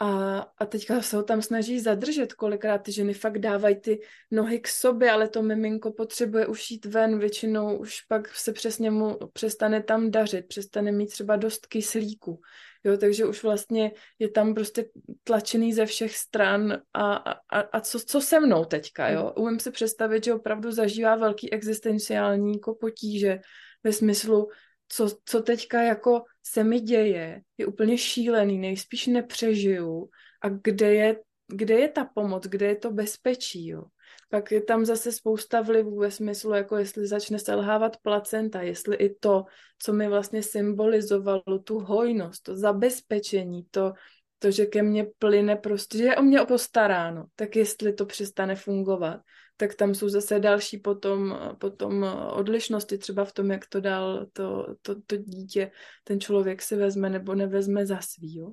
[0.00, 4.60] A, a teďka se ho tam snaží zadržet, kolikrát ty ženy fakt dávají ty nohy
[4.60, 9.18] k sobě, ale to miminko potřebuje už jít ven, většinou už pak se přesně mu
[9.32, 12.40] přestane tam dařit, přestane mít třeba dost kyslíku,
[12.84, 14.84] jo, takže už vlastně je tam prostě
[15.24, 19.70] tlačený ze všech stran a, a, a co, co se mnou teďka, jo, umím si
[19.70, 23.40] představit, že opravdu zažívá velký existenciální jako potíže
[23.84, 24.48] ve smyslu,
[24.88, 30.08] co, co teďka jako se mi děje, je úplně šílený, nejspíš nepřežiju
[30.42, 33.84] a kde je, kde je ta pomoc, kde je to bezpečí, jo.
[34.30, 39.14] Pak je tam zase spousta vlivů ve smyslu, jako jestli začne selhávat placenta, jestli i
[39.14, 39.44] to,
[39.78, 43.92] co mi vlastně symbolizovalo tu hojnost, to zabezpečení, to,
[44.38, 48.56] to, že ke mně plyne prostě, že je o mě postaráno, tak jestli to přestane
[48.56, 49.20] fungovat,
[49.60, 54.66] tak tam jsou zase další potom, potom odlišnosti, třeba v tom, jak to dál to,
[54.82, 55.70] to, to dítě,
[56.04, 58.44] ten člověk si vezme nebo nevezme za svý.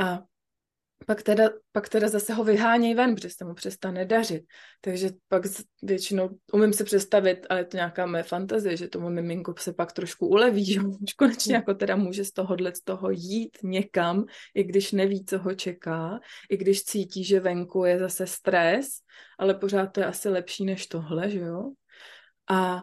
[0.00, 0.22] A
[1.06, 4.44] pak teda, pak teda zase ho vyhánějí ven, protože se mu přestane dařit.
[4.80, 5.42] Takže pak
[5.82, 9.92] většinou umím si představit, ale je to nějaká mé fantazie, že tomu miminko se pak
[9.92, 11.60] trošku uleví, že už konečně hmm.
[11.60, 16.20] jako teda může z tohohle z toho jít někam, i když neví, co ho čeká,
[16.50, 18.86] i když cítí, že venku je zase stres,
[19.38, 21.72] ale pořád to je asi lepší než tohle, že jo?
[22.50, 22.82] A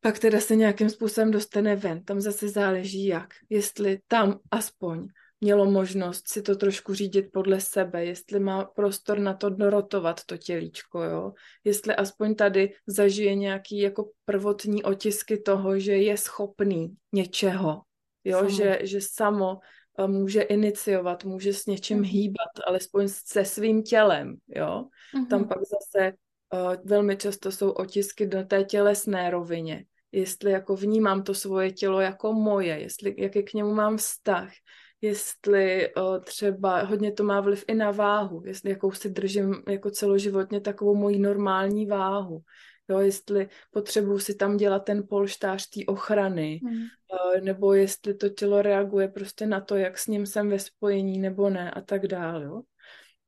[0.00, 2.04] pak teda se nějakým způsobem dostane ven.
[2.04, 3.28] Tam zase záleží jak.
[3.50, 5.08] Jestli tam aspoň
[5.42, 10.36] mělo možnost si to trošku řídit podle sebe, jestli má prostor na to dorotovat to
[10.36, 11.32] tělíčko, jo?
[11.64, 17.82] jestli aspoň tady zažije nějaký jako prvotní otisky toho, že je schopný něčeho,
[18.24, 18.38] jo?
[18.38, 18.50] Samo.
[18.50, 19.58] Že, že samo
[19.98, 22.04] eh, může iniciovat, může s něčím mm.
[22.04, 24.86] hýbat, alespoň se svým tělem, jo.
[25.14, 25.28] Mm-hmm.
[25.28, 26.12] Tam pak zase
[26.54, 32.00] uh, velmi často jsou otisky do té tělesné rovině, jestli jako vnímám to svoje tělo
[32.00, 34.50] jako moje, jestli jaký k němu mám vztah,
[35.02, 39.90] jestli o, třeba hodně to má vliv i na váhu, jestli jakou si držím jako
[39.90, 42.42] celoživotně takovou moji normální váhu,
[42.88, 46.82] jo, jestli potřebuji si tam dělat ten polštář té ochrany, mm.
[47.08, 51.18] o, nebo jestli to tělo reaguje prostě na to, jak s ním jsem ve spojení
[51.18, 52.62] nebo ne a tak dále, jo.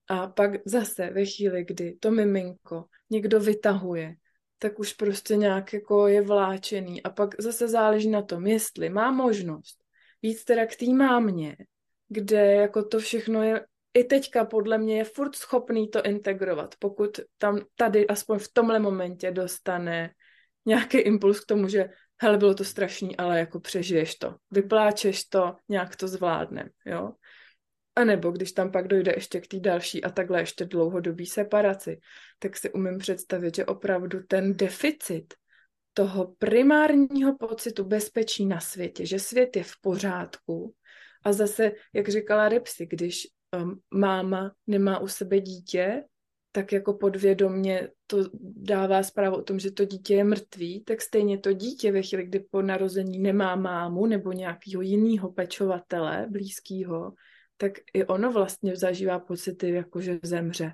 [0.09, 4.15] A pak zase ve chvíli, kdy to miminko někdo vytahuje,
[4.59, 9.11] tak už prostě nějak jako je vláčený a pak zase záleží na tom, jestli má
[9.11, 9.84] možnost
[10.25, 11.57] víc teda k té mámě,
[12.09, 17.21] kde jako to všechno je i teďka podle mě je furt schopný to integrovat, pokud
[17.39, 20.11] tam tady aspoň v tomhle momentě dostane
[20.67, 21.89] nějaký impuls k tomu, že
[22.23, 27.13] hele, bylo to strašný, ale jako přežiješ to, vypláčeš to, nějak to zvládne, jo.
[27.97, 32.01] A nebo když tam pak dojde ještě k té další a takhle ještě dlouhodobý separaci,
[32.39, 35.35] tak si umím představit, že opravdu ten deficit
[35.95, 40.75] toho primárního pocitu bezpečí na světě, že svět je v pořádku.
[41.25, 43.29] A zase, jak říkala Repsy, když
[43.63, 46.05] um, máma nemá u sebe dítě,
[46.53, 48.19] tak jako podvědomně to
[48.57, 52.25] dává zprávu o tom, že to dítě je mrtvý, tak stejně to dítě ve chvíli,
[52.25, 57.13] kdy po narození nemá mámu nebo nějakého jiného pečovatele blízkého,
[57.57, 60.73] tak i ono vlastně zažívá pocity, jako že zemře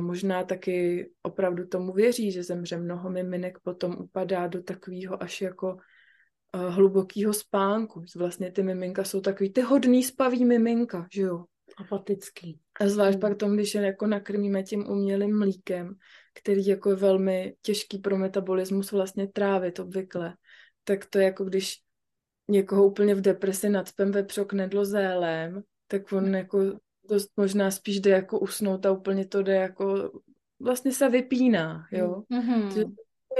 [0.00, 5.74] možná taky opravdu tomu věří, že zemře mnoho miminek, potom upadá do takového až jako
[6.54, 8.04] uh, hlubokého spánku.
[8.16, 11.44] Vlastně ty miminka jsou takový ty hodný spavý miminka, že jo?
[11.76, 12.60] Apatický.
[12.80, 13.20] A zvlášť hmm.
[13.20, 15.94] pak tom, když je jako nakrmíme tím umělým mlíkem,
[16.34, 20.34] který jako je velmi těžký pro metabolismus vlastně trávit obvykle,
[20.84, 21.76] tak to je jako když
[22.48, 26.58] někoho úplně v depresi nadspem vepřok nedlo zélem, tak on jako
[27.08, 30.12] dost možná spíš jde jako usnout a úplně to jde jako,
[30.60, 32.22] vlastně se vypíná, jo.
[32.30, 32.72] Mm-hmm.
[32.72, 32.86] To je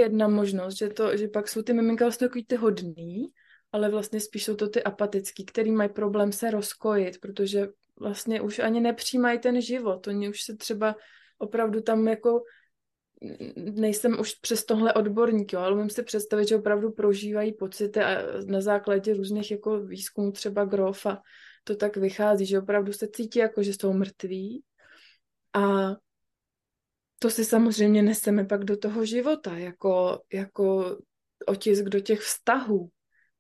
[0.01, 3.29] jedna možnost, že, to, že pak jsou ty miminka vlastně takový ty hodný,
[3.73, 7.69] ale vlastně spíš jsou to ty apatický, který mají problém se rozkojit, protože
[8.01, 10.07] vlastně už ani nepřijímají ten život.
[10.07, 10.97] Oni už se třeba
[11.39, 12.43] opravdu tam jako
[13.57, 18.23] nejsem už přes tohle odborník, jo, ale můžu si představit, že opravdu prožívají pocity a
[18.47, 21.23] na základě různých jako výzkumů třeba Grofa,
[21.69, 24.63] to tak vychází, že opravdu se cítí jako, že jsou mrtví.
[25.55, 25.93] A
[27.19, 30.99] to si samozřejmě neseme pak do toho života, jako, jako
[31.47, 32.89] otisk do těch vztahů,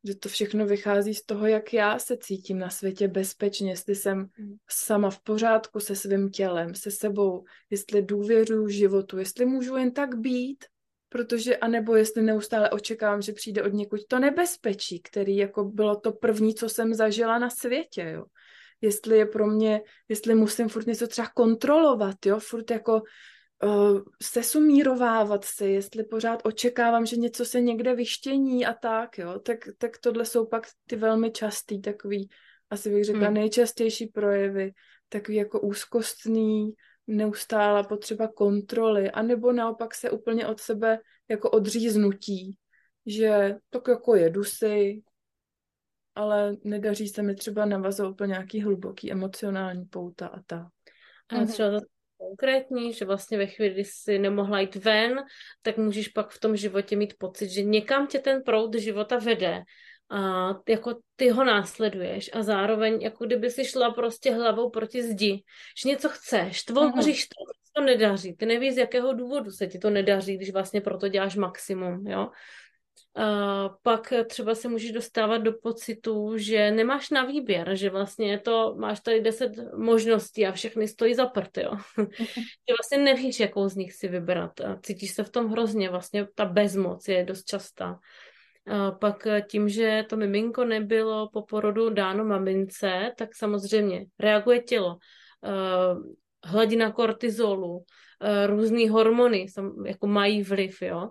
[0.05, 4.29] že to všechno vychází z toho, jak já se cítím na světě bezpečně, jestli jsem
[4.71, 10.19] sama v pořádku se svým tělem, se sebou, jestli důvěřuji životu, jestli můžu jen tak
[10.19, 10.65] být,
[11.09, 16.13] protože, anebo jestli neustále očekávám, že přijde od někud to nebezpečí, který jako bylo to
[16.13, 18.25] první, co jsem zažila na světě, jo.
[18.81, 23.03] Jestli je pro mě, jestli musím furt něco třeba kontrolovat, jo, furt jako
[23.63, 29.59] uh, sesumírovávat se, jestli pořád očekávám, že něco se někde vyštění a tak, jo, tak,
[29.79, 32.29] tak tohle jsou pak ty velmi častý takový,
[32.71, 33.35] asi bych řekla, hmm.
[33.35, 34.73] nejčastější projevy,
[35.09, 36.73] takový jako úzkostný,
[37.09, 40.99] neustála potřeba kontroly, anebo naopak se úplně od sebe
[41.29, 42.59] jako odříznutí,
[43.07, 45.03] že tak jako jedu si,
[46.15, 50.67] ale nedaří se mi třeba navazovat úplně nějaký hluboký emocionální pouta a tak.
[51.29, 51.87] A třeba to
[52.17, 55.25] konkrétní, že vlastně ve chvíli, kdy jsi nemohla jít ven,
[55.63, 59.63] tak můžeš pak v tom životě mít pocit, že někam tě ten proud života vede
[60.11, 65.43] a jako ty ho následuješ a zároveň jako kdyby si šla prostě hlavou proti zdi,
[65.83, 69.91] že něco chceš, tvoříš to, to nedaří, ty nevíš, z jakého důvodu se ti to
[69.91, 72.31] nedaří, když vlastně proto děláš maximum, jo.
[73.15, 78.75] A pak třeba se můžeš dostávat do pocitu, že nemáš na výběr, že vlastně to
[78.79, 81.71] máš tady deset možností a všechny stojí za prd, jo.
[82.69, 86.27] že vlastně nevíš, jakou z nich si vybrat a cítíš se v tom hrozně, vlastně
[86.35, 87.99] ta bezmoc je dost častá.
[89.01, 94.99] Pak tím, že to miminko nebylo po porodu dáno mamince, tak samozřejmě reaguje tělo.
[96.45, 97.85] Hladina kortizolu,
[98.47, 99.47] různé hormony
[99.87, 101.11] jako mají vliv, jo.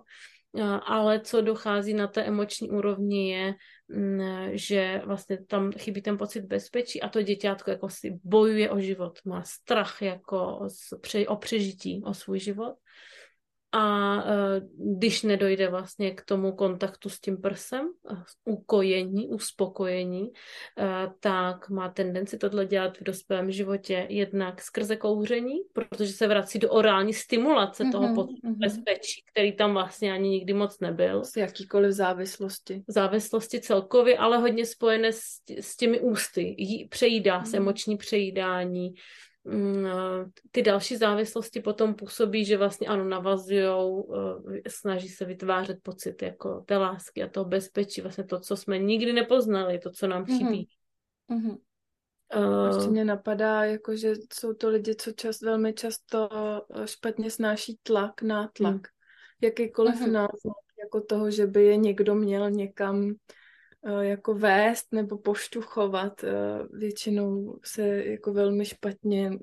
[0.86, 3.54] Ale co dochází na té emoční úrovni je,
[3.88, 4.20] mm,
[4.52, 9.18] že vlastně tam chybí ten pocit bezpečí a to děťátko jako si bojuje o život,
[9.24, 10.68] má strach jako
[11.28, 12.74] o přežití, o svůj život
[13.72, 14.60] a e,
[14.98, 17.88] když nedojde vlastně k tomu kontaktu s tím prsem,
[18.44, 20.32] ukojení, uspokojení, e,
[21.20, 26.70] tak má tendenci tohle dělat v dospělém životě jednak skrze kouření, protože se vrací do
[26.70, 28.58] orální stimulace mm-hmm, toho pocitu mm-hmm.
[28.58, 31.24] bezpečí, který tam vlastně ani nikdy moc nebyl.
[31.24, 32.82] Z jakýkoliv závislosti.
[32.88, 36.54] Závislosti celkově, ale hodně spojené s, s těmi ústy.
[36.58, 37.50] Jí, přejídá mm-hmm.
[37.50, 38.94] se, emoční přejídání, Mm,
[40.50, 44.14] ty další závislosti potom působí, že vlastně ano, navazujou,
[44.54, 48.78] eh, snaží se vytvářet pocit jako té lásky a toho bezpečí, vlastně to, co jsme
[48.78, 50.38] nikdy nepoznali, to, co nám mhm.
[50.38, 50.68] chybí.
[51.30, 51.58] Mm-hmm.
[52.36, 56.28] Uh, Ještě mě napadá, jako, že jsou to lidi, co čas, velmi často
[56.74, 58.74] eh, špatně snáší tlak, nátlak.
[58.74, 58.82] Mm.
[59.40, 60.12] Jakýkoliv mm-hmm.
[60.12, 63.37] nátlak, jako toho, že by je někdo měl někam Eh,
[64.00, 66.32] jako vést nebo poštuchovat, eh,
[66.72, 69.38] většinou se jako velmi špatně mm,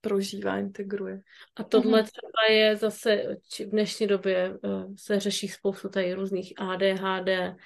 [0.00, 1.20] prožívá, integruje.
[1.56, 7.56] A tohle třeba je zase, v dnešní době eh, se řeší spoustu tady různých ADHD,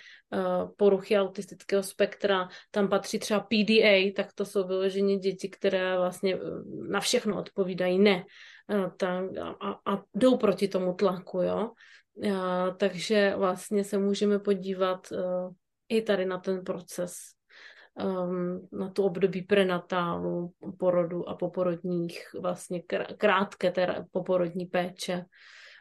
[0.76, 6.38] poruchy autistického spektra, tam patří třeba PDA, tak to jsou vyloženě děti, které vlastně
[6.88, 8.24] na všechno odpovídají ne.
[8.68, 9.16] A,
[9.60, 11.70] a, a jdou proti tomu tlaku, jo.
[12.34, 15.12] A, takže vlastně se můžeme podívat
[15.88, 17.14] i tady na ten proces,
[18.04, 22.82] um, na tu období prenatálu, porodu a poporodních, vlastně
[23.18, 25.24] krátké té poporodní péče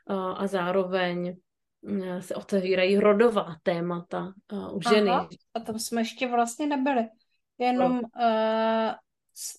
[0.09, 1.35] uh, a zároveň
[1.81, 5.09] uh, se otevírají rodová témata uh, u ženy.
[5.09, 7.07] Aha, a tam jsme ještě vlastně nebyli.
[7.57, 8.01] Jenom no.
[8.01, 8.93] uh,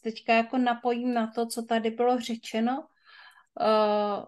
[0.02, 2.86] teďka jako napojím na to, co tady bylo řečeno.
[3.60, 4.24] Uh,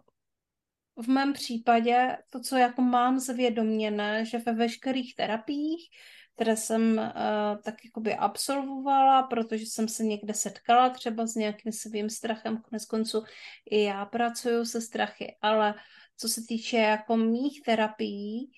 [1.02, 5.90] v mém případě to, co jako mám zvědoměné, že ve veškerých terapiích,
[6.34, 12.10] které jsem uh, tak jakoby absolvovala, protože jsem se někde setkala třeba s nějakým svým
[12.10, 13.24] strachem, konec konců
[13.70, 15.74] i já pracuju se strachy, ale
[16.16, 18.50] co se týče jako mých terapií,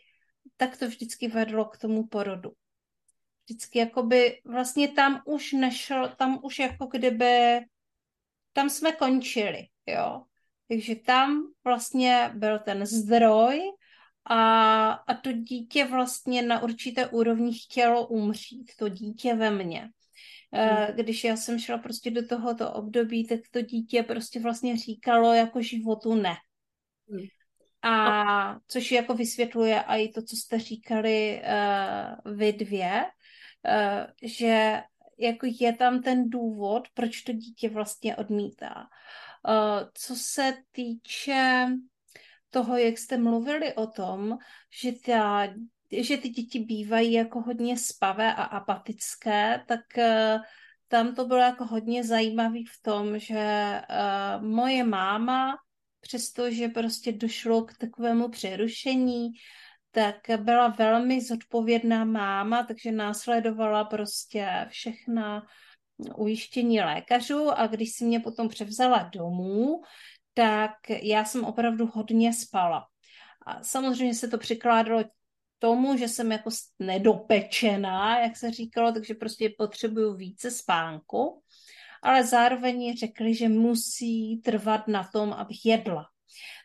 [0.56, 2.52] tak to vždycky vedlo k tomu porodu.
[3.44, 7.60] Vždycky jakoby vlastně tam už nešlo, tam už jako kdyby,
[8.52, 10.24] tam jsme končili, jo.
[10.70, 13.60] Takže tam vlastně byl ten zdroj
[14.24, 19.88] a, a to dítě vlastně na určité úrovni chtělo umřít, to dítě ve mně.
[20.52, 20.96] Hmm.
[20.96, 25.62] Když já jsem šla prostě do tohoto období, tak to dítě prostě vlastně říkalo jako
[25.62, 26.34] životu ne.
[27.10, 27.26] Hmm.
[27.82, 31.42] A což jako vysvětluje i to, co jste říkali
[32.24, 33.04] uh, vy dvě,
[33.68, 34.82] uh, že
[35.18, 38.88] jako je tam ten důvod, proč to dítě vlastně odmítá.
[39.48, 41.66] Eh, co se týče
[42.50, 44.38] toho, jak jste mluvili o tom,
[44.82, 45.48] že, ta,
[46.00, 50.38] že ty děti bývají jako hodně spavé a apatické, tak eh,
[50.90, 55.56] tam to bylo jako hodně zajímavý v tom, že uh, moje máma,
[56.00, 59.28] přestože prostě došlo k takovému přerušení,
[59.90, 65.46] tak byla velmi zodpovědná máma, takže následovala prostě všechna
[66.16, 69.82] ujištění lékařů a když si mě potom převzala domů,
[70.34, 70.72] tak
[71.02, 72.86] já jsem opravdu hodně spala.
[73.46, 75.04] A samozřejmě se to přikládalo
[75.58, 81.42] tomu, že jsem jako nedopečená, jak se říkalo, takže prostě potřebuju více spánku,
[82.02, 86.06] ale zároveň řekli, že musí trvat na tom, abych jedla.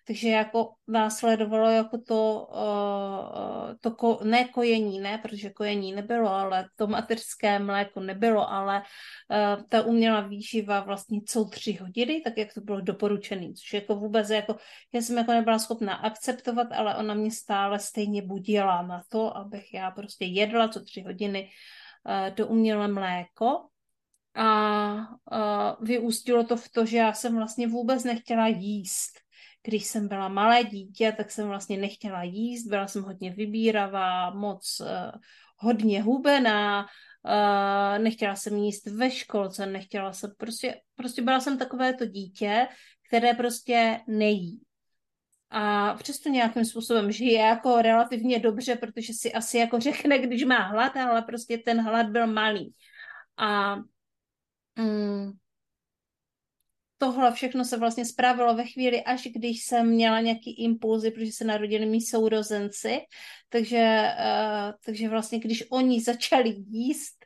[0.08, 6.70] Takže jako následovalo jako to, uh, to ko, ne kojení, ne, protože kojení nebylo, ale
[6.76, 12.54] to mateřské mléko nebylo, ale uh, ta umělá výživa vlastně co tři hodiny, tak jak
[12.54, 14.56] to bylo doporučené, což jako vůbec jako,
[14.94, 19.74] já jsem jako nebyla schopná akceptovat, ale ona mě stále stejně budila na to, abych
[19.74, 21.50] já prostě jedla co tři hodiny
[22.36, 23.68] to umělé mléko,
[24.36, 24.96] a
[25.32, 29.25] uh, vyústilo to v to, že já jsem vlastně vůbec nechtěla jíst
[29.66, 34.80] když jsem byla malé dítě, tak jsem vlastně nechtěla jíst, byla jsem hodně vybíravá, moc
[34.80, 34.88] uh,
[35.58, 36.86] hodně hubená,
[37.26, 42.68] uh, nechtěla jsem jíst ve školce, nechtěla jsem, prostě, prostě byla jsem takové to dítě,
[43.08, 44.62] které prostě nejí.
[45.50, 50.60] A přesto nějakým způsobem žije jako relativně dobře, protože si asi jako řekne, když má
[50.60, 52.74] hlad, ale prostě ten hlad byl malý.
[53.38, 53.76] A
[54.76, 55.32] mm,
[56.98, 61.46] tohle všechno se vlastně spravilo ve chvíli, až když jsem měla nějaký impulzy, protože se
[61.46, 63.00] narodili mý sourozenci,
[63.50, 67.26] takže, uh, takže vlastně když oni začali jíst,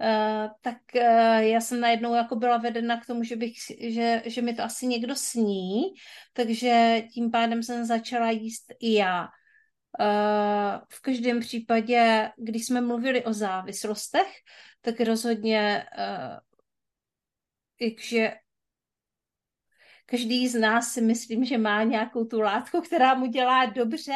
[0.00, 1.02] uh, tak uh,
[1.38, 4.86] já jsem najednou jako byla vedena k tomu, že, bych, že, že mi to asi
[4.86, 5.82] někdo sní,
[6.32, 9.28] takže tím pádem jsem začala jíst i já.
[10.00, 14.28] Uh, v každém případě, když jsme mluvili o závislostech,
[14.80, 16.38] tak rozhodně uh,
[17.98, 18.32] že
[20.10, 24.14] každý z nás si myslím, že má nějakou tu látku, která mu dělá dobře.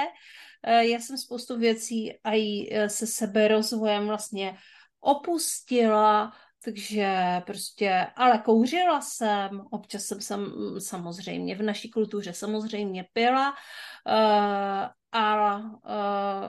[0.62, 4.59] Eh, já jsem spoustu věcí a i eh, se sebe rozvojem vlastně
[5.01, 6.32] opustila,
[6.64, 7.14] takže
[7.47, 15.62] prostě, ale kouřila jsem, občas jsem sam, samozřejmě v naší kultuře samozřejmě pila, uh, ale,
[15.62, 16.49] uh,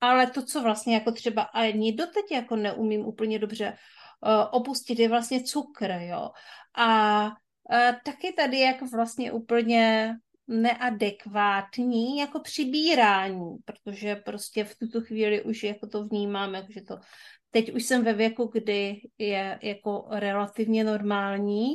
[0.00, 3.78] ale to, co vlastně jako třeba ani doteď jako neumím úplně dobře
[4.26, 6.30] uh, opustit, je vlastně cukr, jo.
[6.76, 7.30] A
[8.04, 10.14] taky tady jako vlastně úplně
[10.48, 16.98] neadekvátní jako přibírání, protože prostě v tuto chvíli už jako to vnímám, jako že to
[17.50, 21.74] teď už jsem ve věku, kdy je jako relativně normální,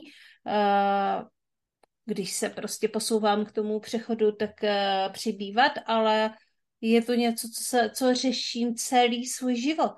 [2.06, 6.34] když se prostě posouvám k tomu přechodu, tak e, přibývat, ale
[6.82, 9.94] je to něco, co, se, co řeším celý svůj život.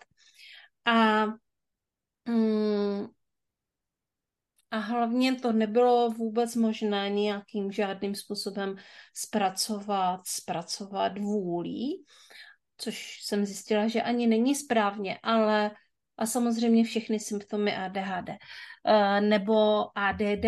[0.86, 1.26] A
[2.26, 3.08] mm,
[4.72, 8.76] a hlavně to nebylo vůbec možné nějakým žádným způsobem
[9.14, 12.06] zpracovat, zpracovat vůlí,
[12.78, 15.72] což jsem zjistila, že ani není správně, ale
[16.18, 20.46] a samozřejmě všechny symptomy ADHD eh, nebo ADD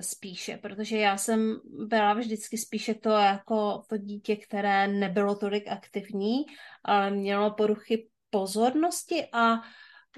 [0.00, 6.44] spíše, protože já jsem byla vždycky spíše to jako to dítě, které nebylo tolik aktivní,
[6.84, 9.54] ale mělo poruchy pozornosti a,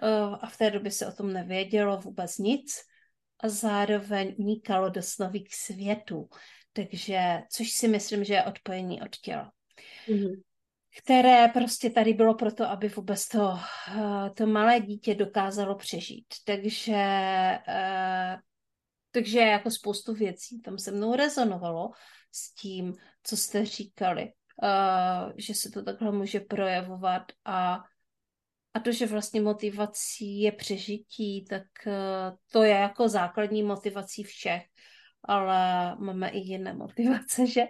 [0.03, 2.94] eh, a v té době se o tom nevědělo vůbec nic
[3.41, 6.29] a zároveň unikalo do snových světů.
[6.73, 9.53] Takže, což si myslím, že je odpojení od těla.
[10.09, 10.43] Mm-hmm.
[11.03, 13.59] Které prostě tady bylo proto, aby vůbec to,
[13.97, 16.27] eh, to malé dítě dokázalo přežít.
[16.45, 16.97] Takže,
[17.69, 18.37] eh,
[19.11, 21.91] takže jako spoustu věcí tam se mnou rezonovalo
[22.33, 24.33] s tím, co jste říkali,
[24.63, 27.83] eh, že se to takhle může projevovat a
[28.75, 34.63] a to, že vlastně motivací je přežití, tak eh, to je jako základní motivací všech,
[35.25, 35.57] ale
[35.97, 37.63] máme i jiné motivace, že?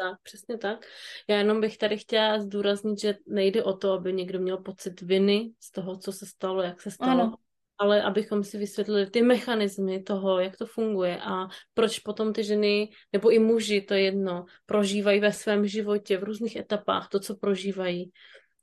[0.00, 0.86] Tak, přesně tak.
[1.28, 5.52] Já jenom bych tady chtěla zdůraznit, že nejde o to, aby někdo měl pocit viny
[5.60, 7.34] z toho, co se stalo, jak se stalo, ano.
[7.78, 12.88] ale abychom si vysvětlili ty mechanismy toho, jak to funguje a proč potom ty ženy,
[13.12, 17.36] nebo i muži, to je jedno, prožívají ve svém životě v různých etapách to, co
[17.36, 18.10] prožívají.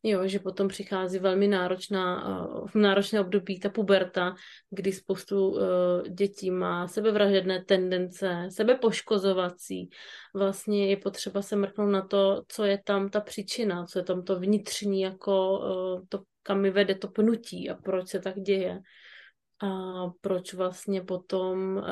[0.03, 2.23] Jo, že potom přichází velmi náročná,
[2.65, 4.35] v náročné období ta puberta,
[4.69, 5.59] kdy spoustu uh,
[6.09, 9.89] dětí má sebevražedné tendence, sebepoškozovací.
[10.33, 14.23] Vlastně je potřeba se mrknout na to, co je tam ta příčina, co je tam
[14.23, 18.79] to vnitřní, jako uh, to, kam mi vede to pnutí a proč se tak děje.
[19.61, 19.69] A
[20.21, 21.83] proč vlastně potom,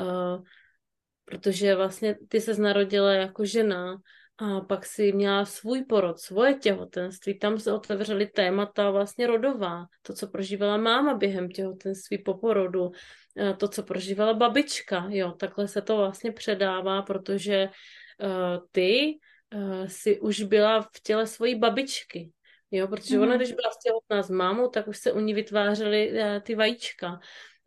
[1.24, 3.96] protože vlastně ty se narodila jako žena,
[4.38, 10.14] a pak si měla svůj porod, svoje těhotenství, tam se otevřely témata vlastně rodová, to,
[10.14, 12.90] co prožívala máma během těhotenství po porodu,
[13.36, 17.68] eh, to, co prožívala babička, jo, takhle se to vlastně předává, protože
[18.22, 19.18] uh, ty
[19.54, 22.30] uh, si už byla v těle svojí babičky,
[22.70, 23.22] jo, protože mm.
[23.22, 23.38] ona, mhm.
[23.38, 27.20] když byla těhotná s mámou, tak už se u ní vytvářely uh, ty vajíčka.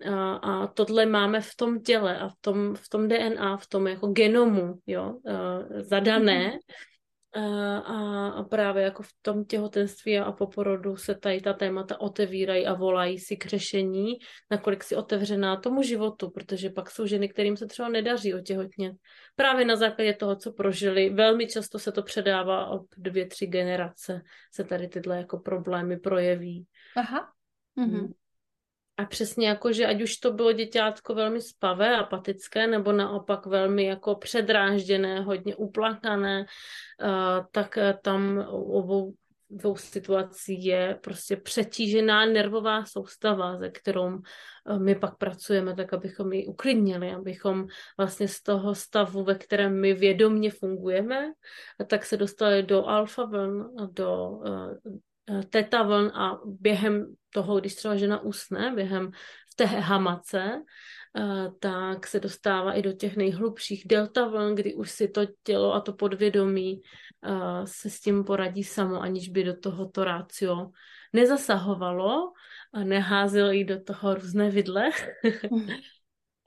[0.06, 3.88] A, a tohle máme v tom těle a v tom, v tom DNA, v tom
[3.88, 6.60] jako genomu, jo, uh, zadané.
[7.38, 7.44] Uh,
[7.78, 12.66] a, a právě jako v tom těhotenství a po porodu se tady ta témata otevírají
[12.66, 14.14] a volají si k řešení,
[14.52, 18.96] nakolik si otevřená tomu životu, protože pak jsou ženy, kterým se třeba nedaří otěhotnět.
[19.36, 24.22] Právě na základě toho, co prožili, velmi často se to předává od dvě, tři generace,
[24.54, 26.66] se tady tyhle jako problémy projeví.
[26.96, 27.32] Aha.
[27.78, 28.14] Mm-hmm.
[29.00, 33.86] A přesně jako, že ať už to bylo děťátko velmi spavé, apatické, nebo naopak velmi
[33.86, 39.14] jako předrážděné, hodně uplakané, uh, tak tam obou
[39.50, 46.34] dvou situací je prostě přetížená nervová soustava, ze kterou eh, my pak pracujeme tak, abychom
[46.34, 51.32] ji uklidnili, abychom vlastně z toho stavu, ve kterém my vědomně fungujeme,
[51.88, 54.40] tak se dostali do alfa vln, do
[55.50, 59.12] teta vln a během toho, když třeba žena usne, během
[59.52, 60.62] v té hamace,
[61.18, 65.74] Eh, tak se dostává i do těch nejhlubších delta vln, kdy už si to tělo
[65.74, 66.82] a to podvědomí
[67.24, 70.70] eh, se s tím poradí samo, aniž by do tohoto rácio
[71.14, 72.32] nezasahovalo
[72.74, 74.90] a neházelo jí do toho různé vidle.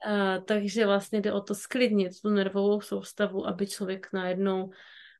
[0.05, 4.71] a, takže vlastně jde o to sklidnit tu nervovou soustavu, aby člověk najednou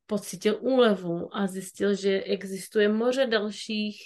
[0.06, 3.98] pocítil úlevu a zjistil, že existuje moře dalších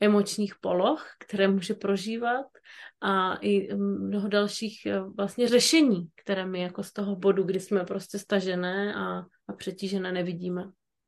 [0.00, 2.46] emočních poloh, které může prožívat
[3.00, 7.84] a i mnoho dalších eh, vlastně řešení, které my jako z toho bodu, kdy jsme
[7.84, 10.64] prostě stažené a, a přetížené nevidíme.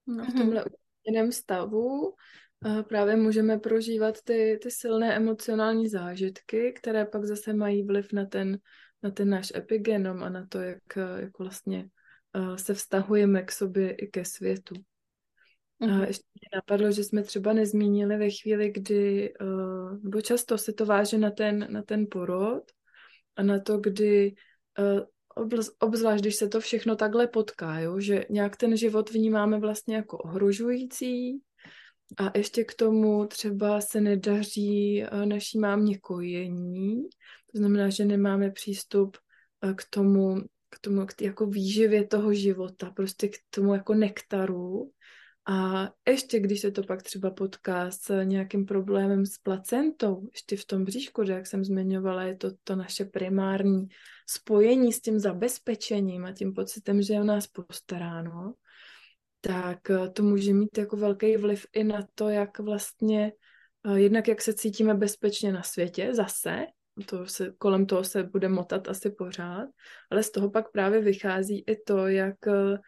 [0.06, 0.64] No, v tomhle
[1.06, 2.14] jiném stavu
[2.66, 8.26] eh, právě můžeme prožívat ty, ty silné emocionální zážitky, které pak zase mají vliv na
[8.26, 8.58] ten,
[9.02, 10.82] na ten náš epigenom a na to, jak,
[11.20, 12.01] jak vlastně eh,
[12.56, 14.74] se vztahujeme k sobě i ke světu.
[15.80, 20.72] A ještě mě napadlo, že jsme třeba nezmínili ve chvíli, kdy, uh, nebo často se
[20.72, 22.62] to váže na ten, na ten porod
[23.36, 24.34] a na to, kdy
[24.78, 25.46] uh,
[25.78, 30.18] obzvlášť, když se to všechno takhle potká, jo, že nějak ten život vnímáme vlastně jako
[30.18, 31.40] ohrožující
[32.18, 37.02] a ještě k tomu třeba se nedaří uh, naší mámě kojení,
[37.52, 39.16] to znamená, že nemáme přístup
[39.76, 40.36] k tomu,
[40.72, 44.92] k tomu k jako výživě toho života, prostě k tomu jako nektaru,
[45.46, 50.64] a ještě když se to pak třeba potká s nějakým problémem s placentou, ještě v
[50.64, 53.88] tom bříšku, že jak jsem zmiňovala, je to to naše primární
[54.30, 58.54] spojení s tím zabezpečením a tím pocitem, že je o nás postaráno,
[59.40, 63.32] tak eh, to může mít jako velký vliv i na to, jak vlastně,
[63.86, 66.66] eh, jednak jak se cítíme bezpečně na světě zase,
[67.06, 69.68] to se, kolem toho se bude motat asi pořád,
[70.10, 72.78] ale z toho pak právě vychází i to, jak eh,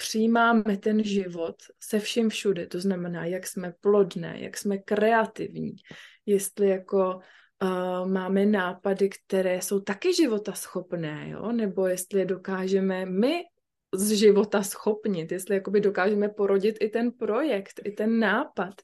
[0.00, 5.76] přijímáme ten život se vším všude, to znamená, jak jsme plodné, jak jsme kreativní,
[6.26, 7.20] jestli jako
[7.62, 11.52] uh, máme nápady, které jsou taky života schopné, jo?
[11.52, 13.42] nebo jestli je dokážeme my
[13.94, 18.74] z života schopnit, jestli jakoby dokážeme porodit i ten projekt, i ten nápad,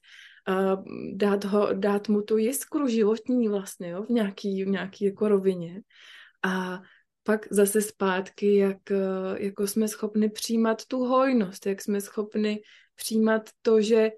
[0.49, 0.83] uh,
[1.13, 4.03] dát, ho, dát mu tu jiskru životní vlastně jo?
[4.03, 5.81] v nějaký, v nějaký jako rovině.
[6.43, 6.81] A
[7.27, 8.97] pak zase zpátky, jak eh,
[9.37, 12.61] jako jsme schopni přijímat tu hojnost, jak jsme schopni
[12.95, 14.11] přijímat to, že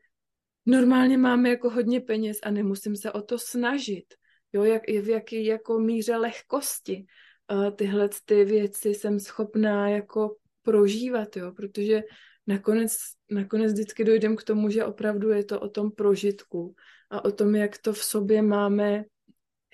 [0.65, 4.05] normálně máme jako hodně peněz a nemusím se o to snažit.
[4.53, 7.05] Jo, jak, v jaký jako míře lehkosti
[7.51, 12.01] uh, tyhle ty věci jsem schopná jako prožívat, jo, protože
[12.49, 12.97] nakonec,
[13.31, 16.75] nakonec vždycky dojdem k tomu, že opravdu je to o tom prožitku
[17.09, 19.03] a o tom, jak to v sobě máme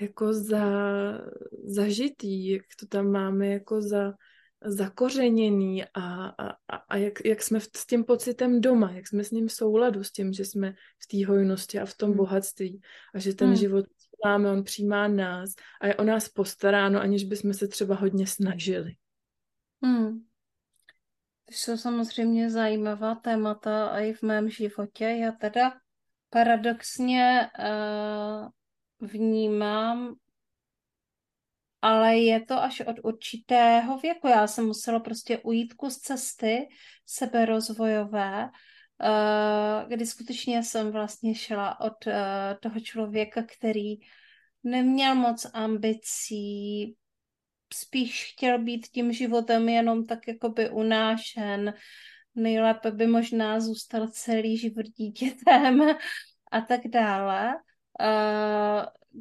[0.01, 0.67] jako za,
[1.63, 4.13] zažitý, jak to tam máme jako za,
[4.65, 9.47] zakořeněný a, a, a jak, jak jsme s tím pocitem doma, jak jsme s ním
[9.47, 10.73] v souladu s tím, že jsme
[11.03, 12.17] v té hojnosti a v tom hmm.
[12.17, 12.81] bohatství
[13.15, 13.55] a že ten hmm.
[13.55, 13.85] život
[14.25, 15.49] máme, on přijímá nás
[15.81, 18.95] a je o nás postaráno, aniž bychom se třeba hodně snažili.
[19.83, 20.19] Hmm.
[21.45, 25.05] To jsou samozřejmě zajímavá témata i v mém životě.
[25.05, 25.73] Já teda
[26.29, 28.49] paradoxně uh,
[29.07, 30.15] vnímám,
[31.85, 34.27] ale je to až od určitého věku.
[34.27, 36.67] Já jsem musela prostě ujít kus cesty
[37.05, 38.49] seberozvojové,
[39.01, 43.95] eh, kdy skutečně jsem vlastně šla od eh, toho člověka, který
[44.63, 46.95] neměl moc ambicí,
[47.75, 51.73] spíš chtěl být tím životem jenom tak jakoby unášen,
[52.35, 55.81] nejlépe by možná zůstal celý život dítětem
[56.51, 57.53] a tak dále.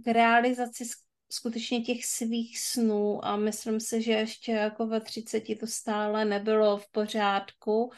[0.05, 0.85] K realizaci
[1.31, 6.77] skutečně těch svých snů a myslím si, že ještě jako ve třiceti to stále nebylo
[6.77, 7.93] v pořádku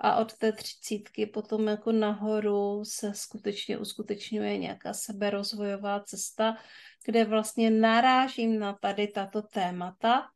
[0.00, 6.56] a od té třicítky potom jako nahoru se skutečně uskutečňuje nějaká seberozvojová cesta,
[7.04, 10.28] kde vlastně narážím na tady tato témata.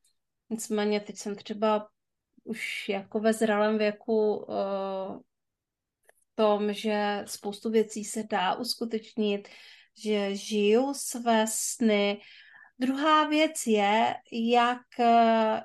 [0.51, 1.89] Nicméně teď jsem třeba
[2.45, 5.21] už jako ve zralém věku uh,
[6.37, 9.49] tom, že spoustu věcí se dá uskutečnit,
[10.05, 12.21] že žiju své sny.
[12.79, 14.83] Druhá věc je, jak,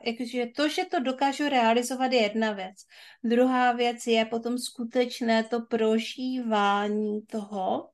[0.01, 2.77] jakže to, že to dokážu realizovat, je jedna věc.
[3.23, 7.90] Druhá věc je potom skutečné to prožívání toho,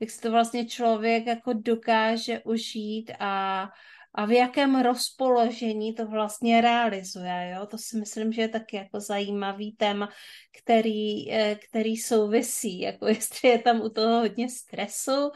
[0.00, 3.68] jak se to vlastně člověk jako dokáže užít a
[4.14, 7.54] a v jakém rozpoložení to vlastně realizuje.
[7.56, 7.66] Jo?
[7.66, 10.08] To si myslím, že je taky jako zajímavý téma,
[10.62, 15.30] který, eh, který souvisí, jako jestli je tam u toho hodně stresu,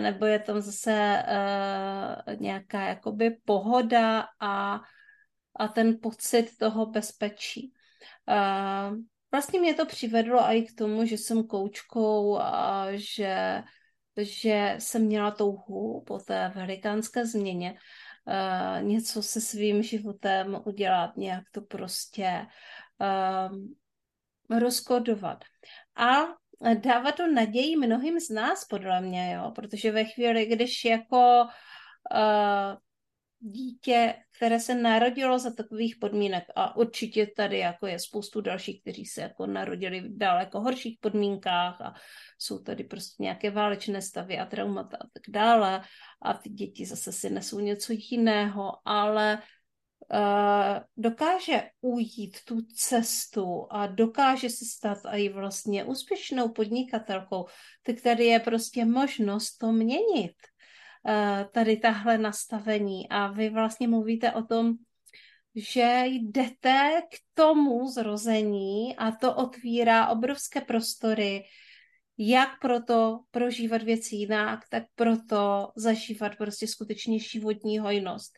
[0.00, 4.80] nebo je tam zase uh, nějaká jakoby pohoda a,
[5.56, 7.72] a ten pocit toho bezpečí.
[8.28, 8.96] Uh,
[9.32, 13.62] vlastně mě to přivedlo i k tomu, že jsem koučkou a že
[14.16, 17.74] že jsem měla touhu po té velikánské změně
[18.24, 22.46] uh, něco se svým životem udělat, nějak to prostě
[23.00, 25.44] uh, rozkodovat.
[25.96, 26.16] A
[26.74, 31.44] dává to naději mnohým z nás, podle mě, jo, protože ve chvíli, když jako
[32.14, 32.78] uh,
[33.42, 36.44] dítě, které se narodilo za takových podmínek.
[36.56, 41.80] A určitě tady jako je spoustu dalších, kteří se jako narodili v daleko horších podmínkách
[41.80, 41.94] a
[42.38, 45.82] jsou tady prostě nějaké válečné stavy a traumata a tak dále.
[46.22, 49.38] A ty děti zase si nesou něco jiného, ale
[50.12, 57.46] uh, dokáže ujít tu cestu a dokáže se stát i vlastně úspěšnou podnikatelkou,
[57.82, 60.32] tak tady je prostě možnost to měnit
[61.52, 64.74] tady tahle nastavení a vy vlastně mluvíte o tom,
[65.54, 71.44] že jdete k tomu zrození a to otvírá obrovské prostory,
[72.18, 78.36] jak proto prožívat věci jinak, tak proto zažívat prostě skutečně životní hojnost.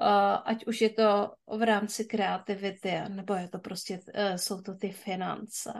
[0.00, 0.06] Uh,
[0.44, 4.90] ať už je to v rámci kreativity, nebo je to prostě, uh, jsou to ty
[4.90, 5.72] finance.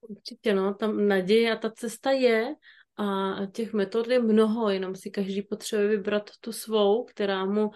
[0.00, 2.54] Určitě, no, tam naděje a ta cesta je
[2.96, 7.70] a těch metod je mnoho, jenom si každý potřebuje vybrat tu svou, která mu,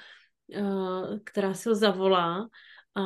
[0.55, 2.49] eh, která si ho zavolá.
[2.95, 3.03] A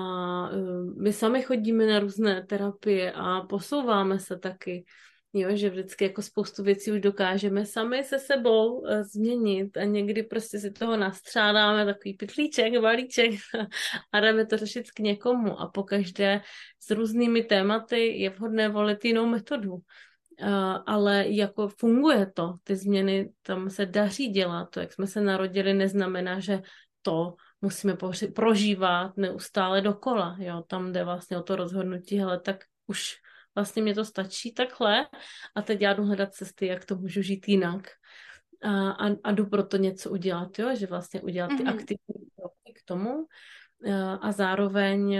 [0.52, 0.56] eh,
[1.02, 4.84] my sami chodíme na různé terapie a posouváme se taky.
[5.32, 10.22] Jo, že vždycky jako spoustu věcí už dokážeme sami se sebou uh, změnit a někdy
[10.22, 13.30] prostě si toho nastřádáme takový pytlíček, balíček
[14.12, 16.40] a jdeme to řešit k někomu a pokaždé
[16.80, 19.78] s různými tématy je vhodné volit jinou metodu.
[20.42, 25.20] Uh, ale jako funguje to, ty změny tam se daří dělat, to, jak jsme se
[25.20, 26.62] narodili, neznamená, že
[27.02, 27.96] to musíme
[28.34, 33.16] prožívat neustále dokola, jo, tam jde vlastně o to rozhodnutí, ale tak už
[33.54, 35.06] vlastně mě to stačí takhle
[35.54, 37.88] a teď já jdu hledat cesty, jak to můžu žít jinak.
[38.62, 41.68] A, a, a jdu proto něco udělat, jo, že vlastně udělat ty mm-hmm.
[41.68, 43.26] aktivní kroky k tomu.
[43.92, 45.18] A, a zároveň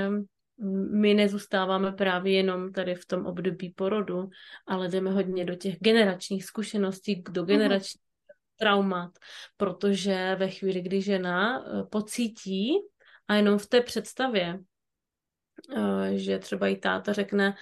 [0.93, 4.29] my nezůstáváme právě jenom tady v tom období porodu,
[4.67, 7.49] ale jdeme hodně do těch generačních zkušeností, do mhm.
[7.49, 8.59] generačních uh-huh.
[8.59, 9.11] traumat,
[9.57, 12.73] protože ve chvíli, kdy žena eh, pocítí
[13.29, 14.59] a jenom v té představě,
[15.77, 17.55] eh, že třeba i táta řekne,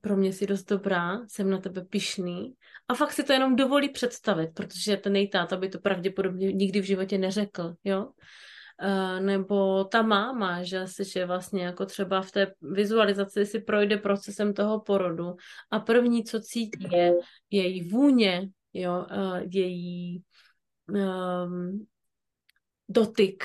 [0.00, 2.54] pro mě jsi dost dobrá, jsem na tebe pišný.
[2.88, 6.80] A fakt si to jenom dovolí představit, protože ten její táta by to pravděpodobně nikdy
[6.80, 8.10] v životě neřekl, jo.
[8.84, 13.96] Eh, nebo ta máma, že si, že vlastně jako třeba v té vizualizaci si projde
[13.96, 15.36] procesem toho porodu
[15.70, 17.14] a první, co cítí, je
[17.50, 20.22] její vůně, jo, uh, její
[20.88, 21.86] um,
[22.88, 23.44] dotyk,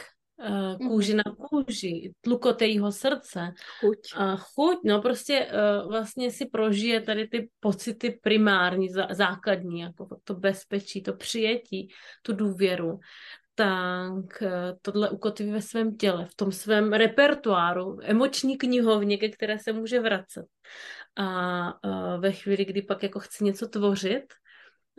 [0.50, 3.54] uh, kůži na kůži, tlukot jejího srdce.
[3.80, 3.98] Chuť.
[4.20, 5.52] Uh, chuť, no prostě
[5.90, 11.88] vlastně si prožije tady ty pocity primární, zá, základní, jako to bezpečí, to přijetí,
[12.22, 13.00] tu důvěru
[13.58, 19.60] tak eh, tohle ukotví ve svém těle, v tom svém repertoáru, emoční knihovně, ke které
[19.60, 20.46] se může vracet.
[21.16, 24.34] A eh, ve chvíli, kdy pak jako chci něco tvořit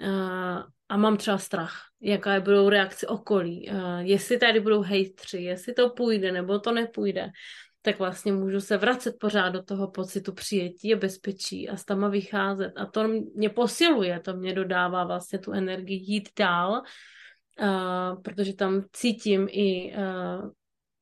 [0.03, 5.91] eh, a mám třeba strach, jaká budou reakce okolí, jestli tady budou hejtři, jestli to
[5.91, 7.31] půjde nebo to nepůjde,
[7.83, 12.09] tak vlastně můžu se vracet pořád do toho pocitu přijetí a bezpečí a s tama
[12.09, 12.73] vycházet.
[12.77, 16.83] A to mě posiluje, to mě dodává vlastně tu energii jít dál,
[17.61, 20.51] uh, protože tam cítím i uh,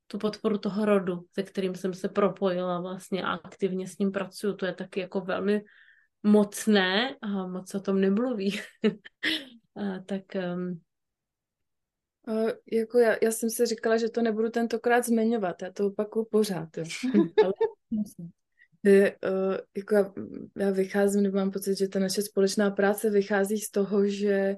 [0.07, 4.55] tu podporu toho rodu, se kterým jsem se propojila vlastně a aktivně s ním pracuju.
[4.55, 5.63] To je taky jako velmi
[6.23, 8.61] mocné a moc o tom nemluví.
[9.75, 10.23] uh, tak
[10.55, 10.81] um,
[12.29, 16.25] Uh, jako já, já jsem si říkala, že to nebudu tentokrát zmiňovat, já to opakuju
[16.25, 16.69] pořád.
[16.77, 16.85] Jo.
[17.45, 17.53] Ale,
[19.25, 20.13] uh, jako já,
[20.57, 24.57] já vycházím, nebo mám pocit, že ta naše společná práce vychází z toho, že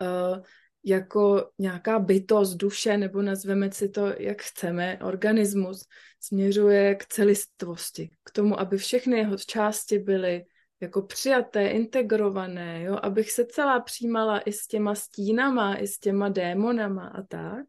[0.00, 0.42] uh,
[0.86, 5.86] jako nějaká bytost, duše, nebo nazveme si to, jak chceme, organismus,
[6.20, 10.44] směřuje k celistvosti, k tomu, aby všechny jeho části byly
[10.80, 12.98] jako přijaté, integrované, jo?
[13.02, 17.66] abych se celá přijímala i s těma stínama, i s těma démonama a tak.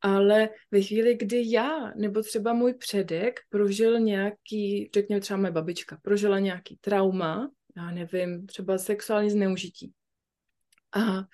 [0.00, 5.98] Ale ve chvíli, kdy já, nebo třeba můj předek, prožil nějaký, řekněme třeba moje babička,
[6.02, 9.92] prožila nějaký trauma, já nevím, třeba sexuální zneužití.
[10.96, 11.24] A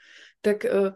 [0.40, 0.88] tak uh,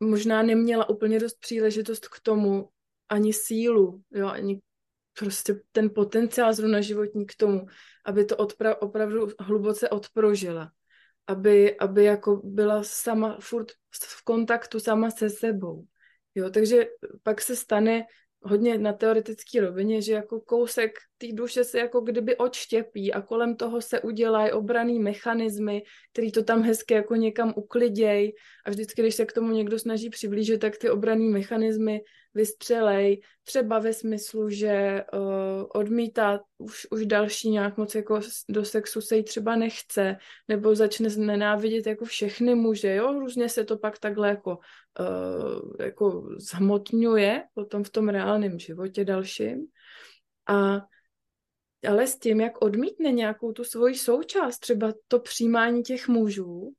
[0.00, 2.68] možná neměla úplně dost příležitost k tomu,
[3.08, 4.60] ani sílu, jo, ani
[5.18, 7.66] prostě ten potenciál zrovna životní k tomu,
[8.06, 10.72] aby to odpra- opravdu hluboce odprožila.
[11.26, 15.86] Aby, aby jako byla sama furt v kontaktu sama se sebou.
[16.34, 16.86] Jo, takže
[17.22, 18.02] pak se stane
[18.42, 23.56] hodně na teoretické rovině, že jako kousek té duše se jako kdyby odštěpí a kolem
[23.56, 25.82] toho se udělají obraný mechanismy,
[26.12, 28.32] který to tam hezky jako někam ukliděj.
[28.66, 32.00] A vždycky, když se k tomu někdo snaží přiblížit, tak ty obraný mechanismy
[32.34, 35.20] vystřelej, třeba ve smyslu, že uh,
[35.74, 40.16] odmítá už, už další nějak moc jako do sexu se jí třeba nechce,
[40.48, 44.58] nebo začne nenávidět jako všechny muže, jo, různě se to pak takhle jako,
[45.00, 49.66] uh, jako zhmotňuje potom v tom reálném životě dalším.
[50.48, 50.80] A
[51.88, 56.72] ale s tím, jak odmítne nějakou tu svoji součást, třeba to přijímání těch mužů,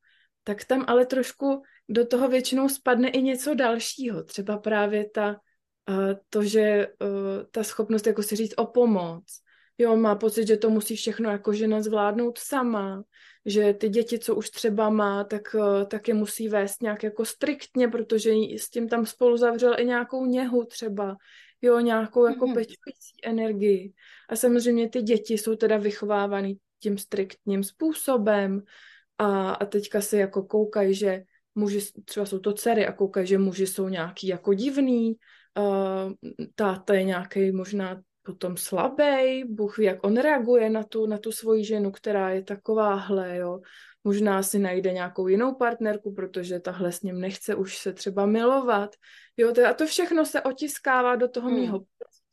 [0.43, 1.61] tak tam ale trošku
[1.91, 4.23] do toho většinou spadne i něco dalšího.
[4.23, 5.35] Třeba právě ta,
[6.29, 6.87] to, že
[7.51, 9.23] ta schopnost jako si říct o pomoc.
[9.77, 13.03] Jo, má pocit, že to musí všechno jako žena zvládnout sama,
[13.45, 15.55] že ty děti, co už třeba má, tak,
[15.87, 20.25] tak je musí vést nějak jako striktně, protože s tím tam spolu zavřel i nějakou
[20.25, 21.17] něhu třeba,
[21.61, 22.53] jo, nějakou jako mm-hmm.
[22.53, 23.93] pečující energii.
[24.29, 28.61] A samozřejmě ty děti jsou teda vychovávány tím striktním způsobem
[29.17, 31.23] a, a teďka se jako koukají, že
[31.55, 35.15] muži, třeba jsou to dcery a koukají, že muži jsou nějaký jako divný,
[35.57, 36.11] uh,
[36.55, 41.31] táta je nějaký možná potom slabý, Bůh ví, jak on reaguje na tu, na tu
[41.31, 43.61] svoji ženu, která je takováhle, jo.
[44.03, 48.95] Možná si najde nějakou jinou partnerku, protože tahle s ním nechce už se třeba milovat.
[49.37, 51.59] Jo, to, a to všechno se otiskává do toho hmm.
[51.59, 51.79] mýho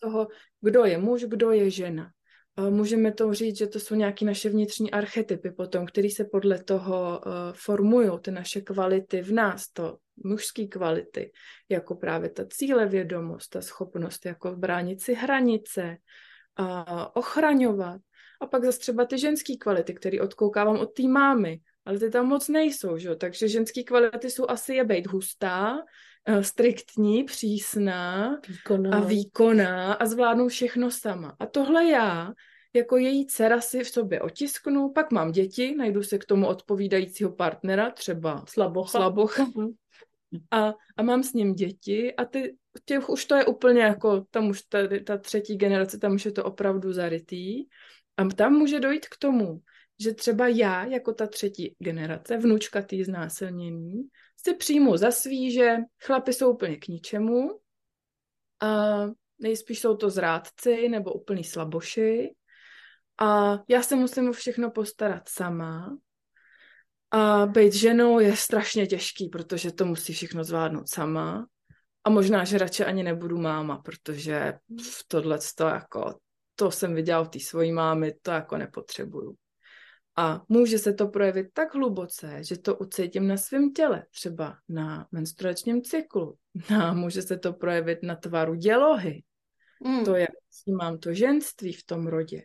[0.00, 0.28] toho,
[0.60, 2.10] kdo je muž, kdo je žena.
[2.70, 7.20] Můžeme to říct, že to jsou nějaké naše vnitřní archetypy potom, které se podle toho
[7.26, 11.32] uh, formují, ty naše kvality v nás, to mužské kvality,
[11.68, 15.96] jako právě ta cílevědomost, ta schopnost jako bránit si hranice,
[16.60, 16.66] uh,
[17.14, 18.00] ochraňovat.
[18.40, 22.26] A pak zase třeba ty ženské kvality, které odkoukávám od té mámy, ale ty tam
[22.26, 23.16] moc nejsou, že?
[23.16, 25.78] takže ženské kvality jsou asi je být hustá,
[26.40, 28.96] striktní, přísná výkonná.
[28.96, 31.36] a výkonná a zvládnu všechno sama.
[31.40, 32.32] A tohle já
[32.72, 37.32] jako její dcera si v sobě otisknu, pak mám děti, najdu se k tomu odpovídajícího
[37.32, 39.46] partnera, třeba slabocha, slabocha.
[40.50, 44.48] A, a mám s ním děti a ty, těch už to je úplně jako, tam
[44.48, 47.64] už ta, ta třetí generace, tam už je to opravdu zarytý.
[48.16, 49.60] A tam může dojít k tomu,
[50.00, 55.76] že třeba já, jako ta třetí generace, vnučka tý znásilnění, si přijmu za svý, že
[56.04, 57.60] chlapi jsou úplně k ničemu,
[58.60, 59.02] a
[59.38, 62.34] nejspíš jsou to zrádci nebo úplný slaboši
[63.18, 65.98] a já se musím o všechno postarat sama.
[67.10, 71.46] A být ženou je strašně těžký, protože to musí všechno zvládnout sama.
[72.04, 74.52] A možná, že radši ani nebudu máma, protože
[74.82, 76.18] v tohle to jako,
[76.54, 79.34] to jsem viděla u té svojí mámy, to jako nepotřebuju.
[80.16, 85.06] A může se to projevit tak hluboce, že to ucítím na svém těle, třeba na
[85.12, 86.36] menstruačním cyklu.
[86.80, 89.22] A může se to projevit na tvaru dělohy.
[89.84, 90.04] Mm.
[90.04, 90.28] To je,
[90.78, 92.42] mám to ženství v tom rodě.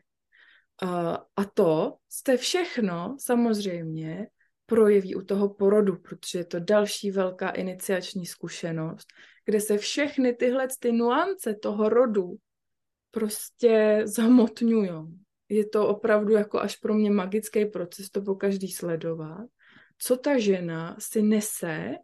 [1.35, 4.27] A to jste všechno samozřejmě
[4.65, 9.07] projeví u toho porodu, protože je to další velká iniciační zkušenost,
[9.45, 12.35] kde se všechny tyhle ty nuance toho rodu
[13.11, 14.91] prostě zamotňují.
[15.49, 19.45] Je to opravdu jako až pro mě magický proces to po každý sledovat.
[19.97, 21.95] Co ta žena si nese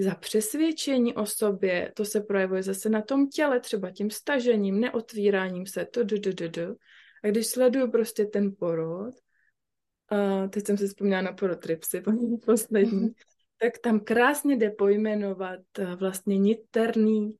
[0.00, 5.66] za přesvědčení o sobě, to se projevuje zase na tom těle, třeba tím stažením, neotvíráním
[5.66, 6.74] se, to, d, d, d, d,
[7.24, 9.14] a když sleduju prostě ten porod,
[10.08, 12.02] a teď jsem si vzpomněla na porod Tripsy,
[12.46, 13.10] poslední,
[13.58, 15.60] tak tam krásně jde pojmenovat
[15.98, 17.36] vlastně niterný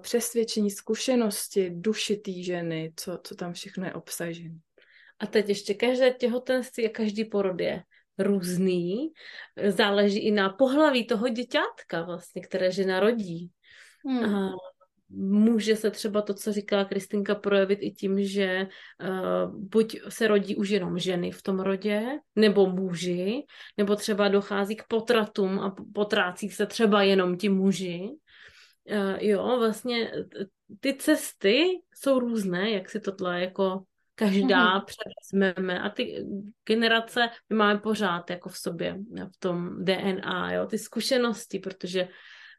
[0.00, 4.58] přesvědčení, zkušenosti duši té ženy, co, co tam všechno je obsažené.
[5.18, 7.82] A teď ještě každé těhotenství a každý porod je
[8.18, 9.12] různý.
[9.68, 13.50] Záleží i na pohlaví toho děťátka vlastně, které žena rodí.
[14.06, 14.34] Hmm.
[14.34, 14.52] A
[15.10, 18.66] může se třeba to, co říkala Kristinka, projevit i tím, že
[19.00, 22.02] uh, buď se rodí už jenom ženy v tom rodě,
[22.36, 23.42] nebo muži,
[23.76, 28.08] nebo třeba dochází k potratům a potrácí se třeba jenom ti muži.
[28.90, 30.12] Uh, jo, vlastně
[30.80, 33.82] ty cesty jsou různé, jak si tohle jako
[34.14, 34.84] každá mm-hmm.
[34.84, 36.26] převezmeme a ty
[36.64, 38.98] generace my máme pořád jako v sobě,
[39.36, 42.08] v tom DNA, jo, ty zkušenosti, protože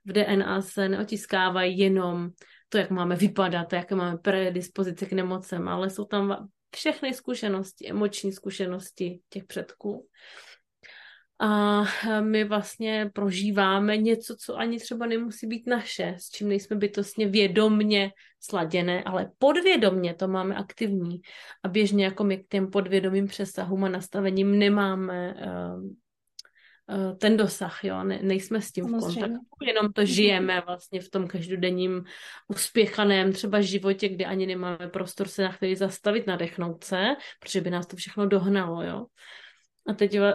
[0.05, 2.29] v DNA se neotiskávají jenom
[2.69, 8.31] to, jak máme vypadat, jaké máme predispozice k nemocem, ale jsou tam všechny zkušenosti, emoční
[8.31, 10.07] zkušenosti těch předků.
[11.39, 11.83] a
[12.21, 18.11] my vlastně prožíváme něco, co ani třeba nemusí být naše, s čím nejsme bytostně vědomně
[18.39, 21.21] sladěné, ale podvědomně to máme aktivní.
[21.63, 25.83] A běžně jako my k těm podvědomým přesahům a nastavením nemáme uh,
[27.17, 31.27] ten dosah, jo, ne, nejsme s tím v kontaktu, jenom to žijeme vlastně v tom
[31.27, 32.03] každodenním
[32.47, 37.05] uspěchaném třeba životě, kdy ani nemáme prostor se na chvíli zastavit, nadechnout se,
[37.39, 39.05] protože by nás to všechno dohnalo, jo.
[39.87, 40.25] A teď uh,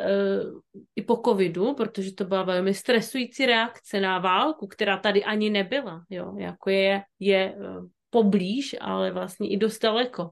[0.97, 6.05] i po covidu, protože to byla velmi stresující reakce na válku, která tady ani nebyla,
[6.11, 10.31] jo, jako je, je uh, poblíž, ale vlastně i dost daleko.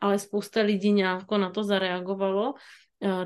[0.00, 2.54] Ale spousta lidí nějak na to zareagovalo.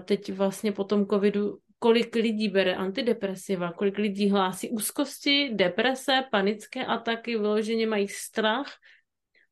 [0.05, 6.86] Teď vlastně po tom covidu kolik lidí bere antidepresiva, kolik lidí hlásí úzkosti, deprese, panické
[6.86, 8.72] ataky, vyloženě mají strach,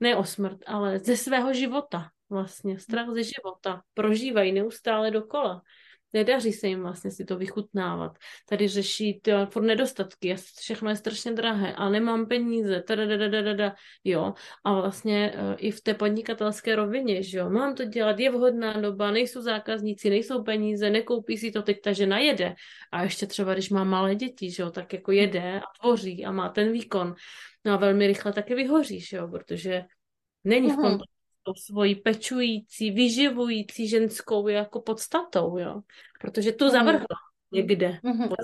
[0.00, 5.62] ne o smrt, ale ze svého života vlastně, strach ze života, prožívají neustále dokola
[6.14, 8.18] nedaří se jim vlastně si to vychutnávat.
[8.48, 14.34] Tady řeší ty furt nedostatky, všechno je strašně drahé a nemám peníze, tadadadadada, jo.
[14.64, 18.80] A vlastně uh, i v té podnikatelské rovině, že jo, mám to dělat, je vhodná
[18.80, 22.54] doba, nejsou zákazníci, nejsou peníze, nekoupí si to teď ta žena jede.
[22.92, 26.32] A ještě třeba, když má malé děti, že jo, tak jako jede a tvoří a
[26.32, 27.14] má ten výkon.
[27.64, 29.84] No a velmi rychle taky vyhoří, že jo, protože
[30.44, 31.13] není v kontaktu
[31.44, 35.80] tou svojí pečující, vyživující ženskou jako podstatou, jo.
[36.20, 37.06] Protože tu zavrhla
[37.52, 38.34] někde mm-hmm.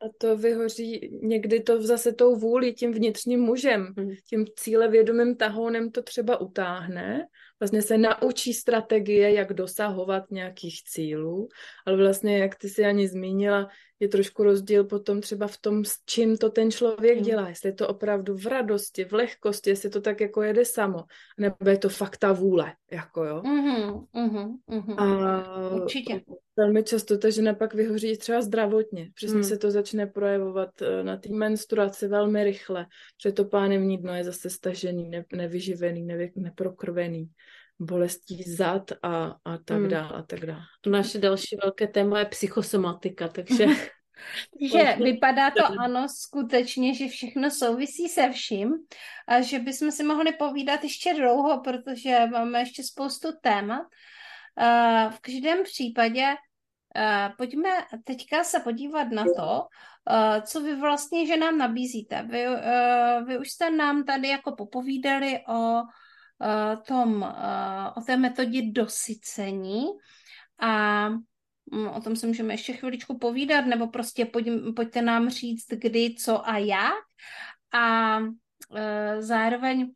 [0.00, 4.10] A to vyhoří někdy to zase tou vůli, tím vnitřním mužem, mm.
[4.28, 7.26] tím cílevědomým tahounem to třeba utáhne,
[7.60, 11.48] vlastně se naučí strategie, jak dosahovat nějakých cílů,
[11.86, 13.68] ale vlastně, jak ty si ani zmínila,
[14.00, 17.72] je trošku rozdíl potom třeba v tom, s čím to ten člověk dělá, jestli je
[17.72, 21.04] to opravdu v radosti, v lehkosti, jestli to tak jako jede samo,
[21.38, 23.42] nebo je to fakt ta vůle, jako jo.
[23.42, 24.94] Mm-hmm, mm-hmm.
[24.98, 26.20] A Určitě.
[26.56, 29.44] velmi často ta žena pak vyhoří třeba zdravotně, přesně mm.
[29.44, 32.86] se to začne projevovat eh, na té menstruaci velmi rychle,
[33.16, 37.30] protože to pánevní dno je zase stažený, ne, nevyživený, nevy, neprokrvený
[37.78, 39.88] bolestí zad a, a tak hmm.
[39.88, 40.62] dále a tak dále.
[40.86, 43.66] Naše další velké téma je psychosomatika, takže...
[44.72, 48.72] že vypadá to ano, skutečně, že všechno souvisí se vším
[49.28, 53.86] a že bychom si mohli povídat ještě dlouho, protože máme ještě spoustu témat.
[55.10, 56.24] V každém případě
[57.38, 57.68] pojďme
[58.04, 59.66] teďka se podívat na to,
[60.46, 62.22] co vy vlastně, že nám nabízíte.
[62.22, 62.46] Vy,
[63.26, 65.82] vy už jste nám tady jako popovídali o
[66.86, 69.84] tom, eh, o té metodě dosycení
[70.58, 71.08] a
[71.72, 76.14] mm, o tom se můžeme ještě chviličku povídat, nebo prostě pojď, pojďte nám říct, kdy,
[76.14, 77.04] co a jak.
[77.72, 78.18] A
[78.76, 79.92] eh, zároveň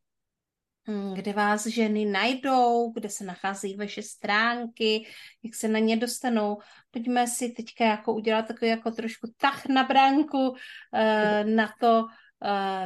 [0.88, 5.06] hm, kde vás ženy najdou, kde se nacházejí vaše stránky,
[5.42, 6.58] jak se na ně dostanou.
[6.90, 10.56] Pojďme si teďka jako udělat takový jako trošku tah na bránku
[11.44, 12.06] na to,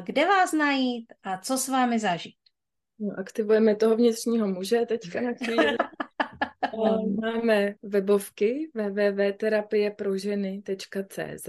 [0.03, 2.42] kde vás najít a co s vámi zažít.
[3.03, 5.77] No, aktivujeme toho vnitřního muže teďka na chvíli.
[7.21, 11.49] máme webovky www.terapieproženy.cz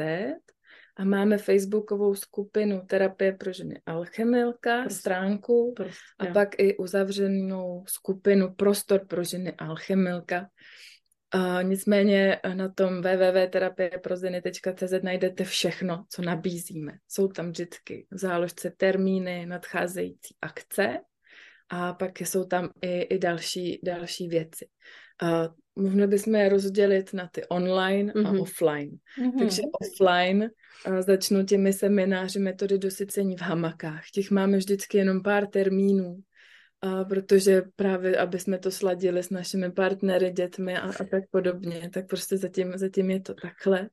[0.96, 6.34] a máme facebookovou skupinu Terapie pro ženy Alchemilka, prostě, stránku prostě, a jo.
[6.34, 10.48] pak i uzavřenou skupinu Prostor pro ženy Alchemilka.
[11.32, 16.94] A nicméně na tom www.terapieprozeny.cz najdete všechno, co nabízíme.
[17.08, 21.00] Jsou tam vždycky v záložce termíny, nadcházející akce
[21.74, 24.68] a pak jsou tam i, i další, další věci.
[25.22, 28.28] A mohli bychom je rozdělit na ty online mm-hmm.
[28.28, 28.42] a mhm.
[28.42, 28.90] offline.
[28.90, 29.40] Mm-hmm.
[29.40, 30.50] Takže offline
[30.86, 34.04] a začnu těmi semináři metody dosycení v hamakách.
[34.14, 36.18] Těch máme vždycky jenom pár termínů,
[36.82, 41.90] a protože právě, aby jsme to sladili s našimi partnery, dětmi a, a tak podobně,
[41.94, 43.90] tak prostě zatím, zatím je to takhle.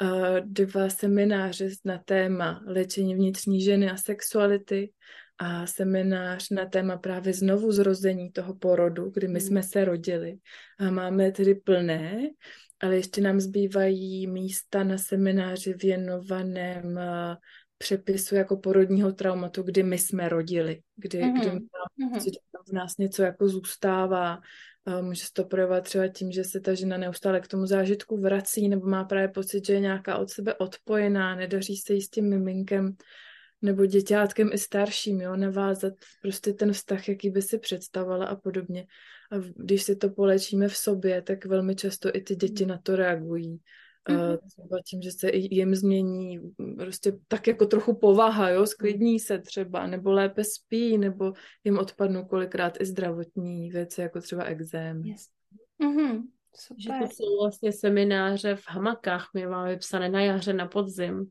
[0.00, 4.92] A dva semináře na téma léčení vnitřní ženy a sexuality
[5.42, 9.48] a seminář na téma právě znovu zrození toho porodu, kdy my hmm.
[9.48, 10.36] jsme se rodili
[10.78, 12.28] a máme tedy plné,
[12.80, 17.36] ale ještě nám zbývají místa na semináři věnovaném eh,
[17.78, 21.40] přepisu jako porodního traumatu, kdy my jsme rodili, kdy, mm-hmm.
[21.40, 22.62] kdy mm-hmm.
[22.68, 24.40] v nás něco jako zůstává.
[25.00, 28.68] Může se to projevovat třeba tím, že se ta žena neustále k tomu zážitku vrací
[28.68, 32.30] nebo má právě pocit, že je nějaká od sebe odpojená, nedaří se jí s tím
[32.30, 32.96] miminkem
[33.62, 35.92] nebo děťátkem i starším, jo, navázat
[36.22, 38.86] prostě ten vztah, jaký by si představovala a podobně.
[39.32, 42.96] A když si to polečíme v sobě, tak velmi často i ty děti na to
[42.96, 43.60] reagují.
[44.08, 44.38] Mm-hmm.
[44.48, 46.40] Třeba tím, že se jim změní
[46.76, 51.32] prostě tak jako trochu povaha, jo, sklidní se třeba, nebo lépe spí, nebo
[51.64, 55.04] jim odpadnou kolikrát i zdravotní věci, jako třeba exém.
[55.04, 55.28] Yes.
[55.82, 56.22] Mm-hmm.
[56.56, 56.82] Super.
[56.82, 61.26] Že to jsou vlastně semináře v hamakách, my máme vypsané na jaře, na podzim.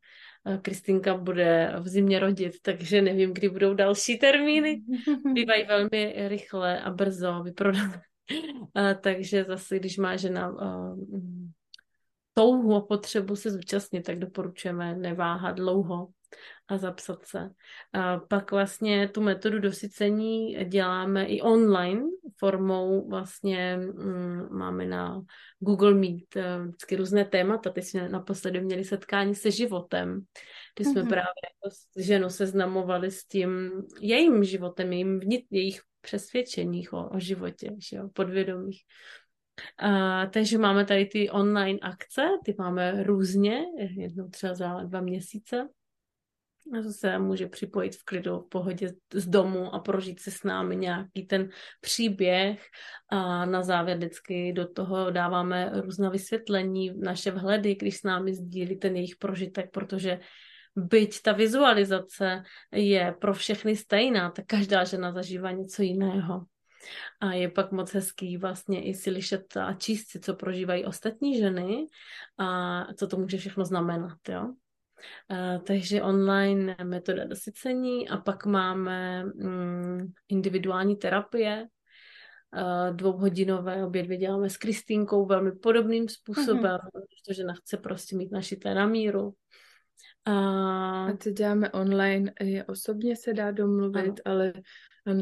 [0.62, 4.82] Kristýnka bude v zimě rodit, takže nevím, kdy budou další termíny.
[5.34, 8.02] Bývají velmi rychle a brzo vyprodané.
[9.02, 10.56] takže zase, když má žena
[12.34, 16.08] touhu a potřebu se zúčastnit, tak doporučujeme neváhat dlouho
[16.68, 17.50] a zapsat se.
[17.94, 22.02] A pak vlastně tu metodu dosycení děláme i online
[22.40, 25.22] formou vlastně mm, máme na
[25.60, 27.70] Google Meet uh, vždycky různé témata.
[27.70, 30.22] Teď jsme naposledy měli setkání se životem,
[30.76, 31.10] kdy jsme mm-hmm.
[31.10, 37.20] právě jako s ženou seznamovali s tím jejím životem, jejím vnit, jejich přesvědčeních o, o
[37.20, 38.82] životě, že jo, podvědomých.
[39.84, 43.62] Uh, takže máme tady ty online akce, ty máme různě,
[43.98, 45.68] jednou třeba za dva měsíce
[46.92, 51.26] se může připojit v klidu, v pohodě z domu a prožít se s námi nějaký
[51.26, 51.50] ten
[51.82, 52.66] příběh
[53.10, 58.78] a na závěr vždycky do toho dáváme různá vysvětlení, naše vhledy, když s námi sdílí
[58.78, 60.20] ten jejich prožitek, protože
[60.76, 66.46] byť ta vizualizace je pro všechny stejná, tak každá žena zažívá něco jiného.
[67.20, 71.38] A je pak moc hezký vlastně i si lišet a číst si, co prožívají ostatní
[71.38, 71.86] ženy
[72.38, 74.54] a co to může všechno znamenat, jo.
[75.68, 81.68] Takže online metoda dosycení a pak máme um, individuální terapie,
[82.56, 87.02] uh, dvouhodinové, obě dvě děláme s Kristýnkou velmi podobným způsobem, mm-hmm.
[87.26, 89.34] protože ona chce prostě mít našité na míru.
[90.26, 90.34] A...
[91.06, 94.36] a to děláme online, je osobně se dá domluvit, ano.
[94.36, 94.54] ale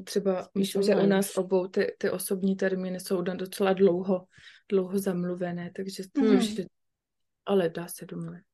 [0.03, 4.25] třeba myslím, že u nás obou ty, ty osobní termíny jsou docela dlouho,
[4.69, 6.67] dlouho zamluvené, takže mm-hmm.
[7.45, 8.48] ale dá se domluvit.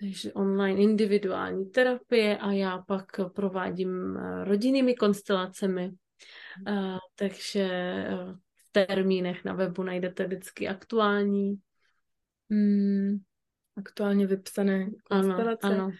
[0.00, 5.90] Takže online individuální terapie a já pak provádím eh, rodinnými konstelacemi.
[6.68, 7.68] Uh, takže
[8.12, 11.54] uh, v termínech na webu najdete vždycky aktuální.
[12.48, 13.18] Mm,
[13.76, 15.66] aktuálně vypsané konstelace.
[15.66, 15.90] Ano, ano.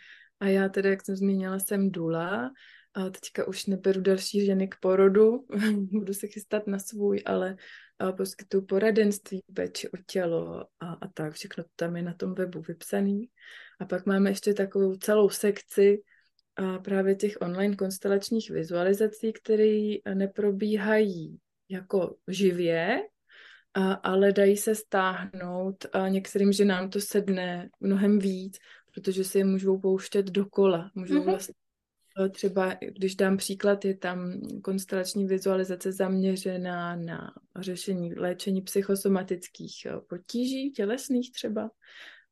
[0.40, 2.50] A já tedy, jak jsem zmínila, jsem Dula.
[2.94, 5.46] A teďka už neberu další ženy k porodu,
[5.92, 7.56] budu se chystat na svůj, ale
[8.16, 11.32] poskytuju poradenství, péči o tělo a, a tak.
[11.32, 13.28] Všechno tam je na tom webu vypsaný.
[13.80, 16.02] A pak máme ještě takovou celou sekci
[16.56, 21.38] a právě těch online konstelačních vizualizací, které neprobíhají
[21.68, 23.02] jako živě,
[23.74, 28.58] a, ale dají se stáhnout a některým ženám to sedne mnohem víc,
[28.94, 30.90] protože si je můžou pouštět dokola.
[30.94, 31.24] Můžou mm-hmm.
[31.24, 31.54] vlastně
[32.28, 41.32] Třeba, když dám příklad, je tam konstelační vizualizace zaměřená na řešení léčení psychosomatických potíží, tělesných
[41.32, 41.70] třeba.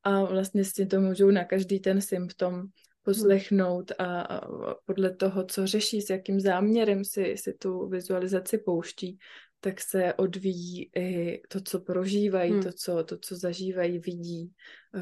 [0.03, 2.69] A vlastně si to můžou na každý ten symptom
[3.03, 4.41] poslechnout a, a
[4.85, 9.19] podle toho, co řeší, s jakým záměrem si, si tu vizualizaci pouští,
[9.61, 12.63] tak se odvíjí i to, co prožívají, hmm.
[12.63, 14.53] to, co, to, co zažívají, vidí,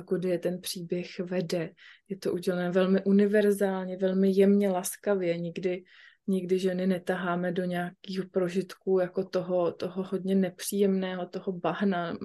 [0.04, 1.70] kudy je ten příběh vede.
[2.08, 5.38] Je to udělané velmi univerzálně, velmi jemně, laskavě.
[5.38, 5.84] Nikdy,
[6.26, 12.16] nikdy ženy netaháme do nějakých prožitků jako toho, toho hodně nepříjemného, toho bahna.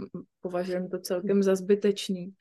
[0.41, 2.33] Považujeme to celkem za zbytečný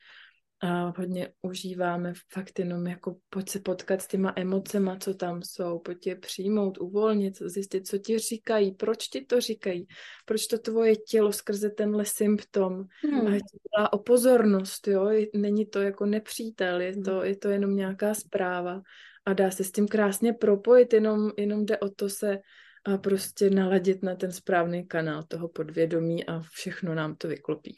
[0.63, 5.79] a hodně užíváme fakt jenom jako pojď se potkat s těma emocema, co tam jsou,
[5.79, 9.87] pojď je přijmout, uvolnit, zjistit, co ti říkají, proč ti to říkají,
[10.25, 13.27] proč to tvoje tělo skrze tenhle symptom hmm.
[13.27, 13.59] a ti
[13.91, 18.81] o pozornost, jo, není to jako nepřítel, je to, je to jenom nějaká zpráva
[19.25, 22.39] a dá se s tím krásně propojit, jenom, jenom jde o to se
[22.85, 27.77] a prostě naladit na ten správný kanál toho podvědomí a všechno nám to vyklopí.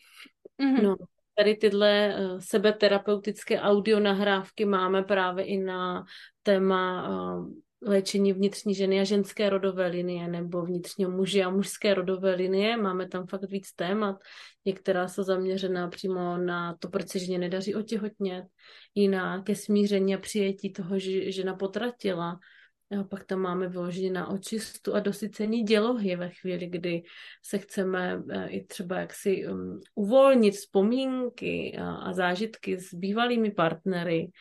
[0.62, 0.84] Mm-hmm.
[0.84, 0.96] No,
[1.36, 6.04] Tady tyhle uh, sebeterapeutické audio nahrávky máme právě i na
[6.44, 7.54] téma uh,
[7.86, 12.78] léčení vnitřní ženy a ženské rodové linie nebo vnitřního muže a mužské rodové linie.
[12.78, 14.16] Máme tam fakt víc témat.
[14.66, 18.46] Některá jsou zaměřená přímo na to, proč se ženě nedaří otěhotnět,
[18.96, 22.40] jiná ke smíření a přijetí toho, že žena potratila,
[23.00, 27.04] a pak tam máme vyloženě na očistu a dosycení dělohy ve chvíli, kdy
[27.44, 34.32] se chceme e, i třeba jaksi um, uvolnit vzpomínky a, a zážitky s bývalými partnery.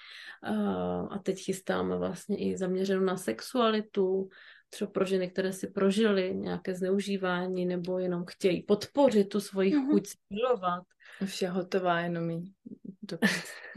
[0.43, 0.55] A,
[1.01, 4.29] a teď chystáme vlastně i zaměřenou na sexualitu,
[4.71, 9.91] třeba pro ženy, které si prožily nějaké zneužívání nebo jenom chtějí podpořit tu svoji mm-hmm.
[9.91, 10.83] chuť milovat.
[11.23, 12.55] Už je hotová, jenom jí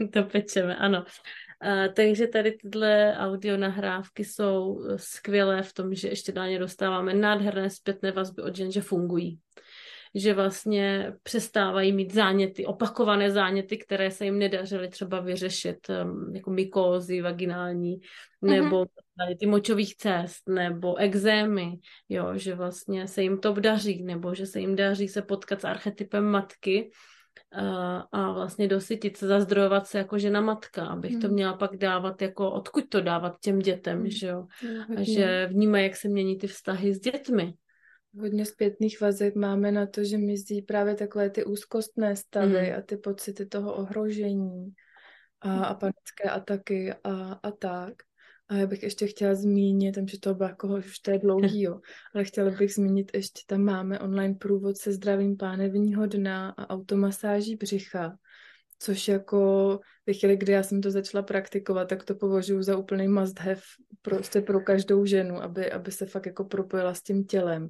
[0.00, 1.04] dopečeme, ano.
[1.94, 7.14] Takže tady tyhle audio nahrávky jsou eh, skvělé v tom, že ještě na ně dostáváme
[7.14, 9.38] nádherné zpětné vazby od žen, že fungují.
[10.14, 16.50] Že vlastně přestávají mít záněty, opakované záněty, které se jim nedařily třeba vyřešit, um, jako
[16.50, 18.00] mykózy vaginální,
[18.42, 19.36] nebo mm-hmm.
[19.38, 21.72] ty močových cest nebo exémy,
[22.08, 25.64] jo, že vlastně se jim to daří, nebo že se jim daří se potkat s
[25.64, 26.90] archetypem matky
[28.12, 31.20] a, vlastně dosytit se, zazdrojovat se jako žena matka, abych hmm.
[31.20, 34.10] to měla pak dávat jako, odkud to dávat těm dětem, hmm.
[34.10, 34.46] že jo,
[34.96, 37.54] a že vnímají, jak se mění ty vztahy s dětmi.
[38.20, 42.78] Hodně zpětných vazeb máme na to, že mizí právě takové ty úzkostné stavy hmm.
[42.78, 44.72] a ty pocity toho ohrožení
[45.40, 47.94] a, a panické ataky a, a tak.
[48.48, 51.80] A já bych ještě chtěla zmínit, že to bylo jako už to je dlouhý, jo,
[52.14, 57.56] ale chtěla bych zmínit ještě, tam máme online průvod se zdravím pánevního dna a automasáží
[57.56, 58.16] břicha,
[58.78, 63.08] což jako ve chvíli, kdy já jsem to začala praktikovat, tak to považuji za úplný
[63.08, 63.60] must have
[64.02, 67.68] prostě pro každou ženu, aby, aby se fakt jako propojila s tím tělem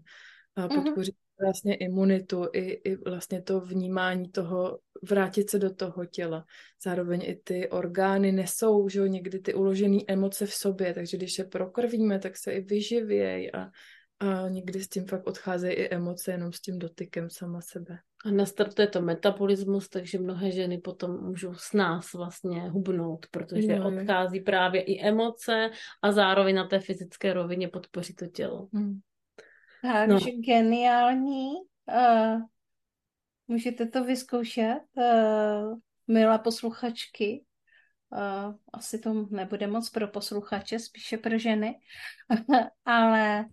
[0.56, 0.84] a mhm.
[0.84, 1.14] podpořit.
[1.40, 6.44] Vlastně imunitu i, i vlastně to vnímání toho, vrátit se do toho těla.
[6.84, 11.38] Zároveň i ty orgány nesou, že jo, někdy ty uložené emoce v sobě, takže když
[11.38, 13.70] je prokrvíme, tak se i vyživějí a,
[14.20, 17.98] a někdy s tím fakt odcházejí i emoce jenom s tím dotykem sama sebe.
[18.24, 23.88] A nastartuje to metabolismus, takže mnohé ženy potom můžou s nás vlastně hubnout, protože no,
[23.88, 25.70] odchází právě i emoce
[26.02, 28.68] a zároveň na té fyzické rovině podpoří to tělo.
[28.72, 29.00] Hmm.
[30.08, 30.42] Takže no.
[30.46, 31.50] geniální.
[31.88, 32.40] Uh,
[33.48, 37.44] můžete to vyzkoušet, uh, milé posluchačky.
[38.10, 41.80] Uh, asi to nebude moc pro posluchače, spíše pro ženy,
[42.84, 43.44] ale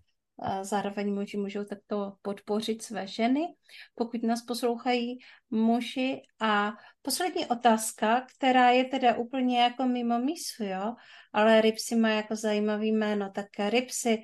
[0.61, 3.47] zároveň muži můžou takto podpořit své ženy,
[3.95, 5.17] pokud nás poslouchají
[5.49, 6.21] muži.
[6.39, 10.95] A poslední otázka, která je teda úplně jako mimo mísu, jo,
[11.33, 14.17] ale Ripsy má jako zajímavý jméno, tak Ripsy,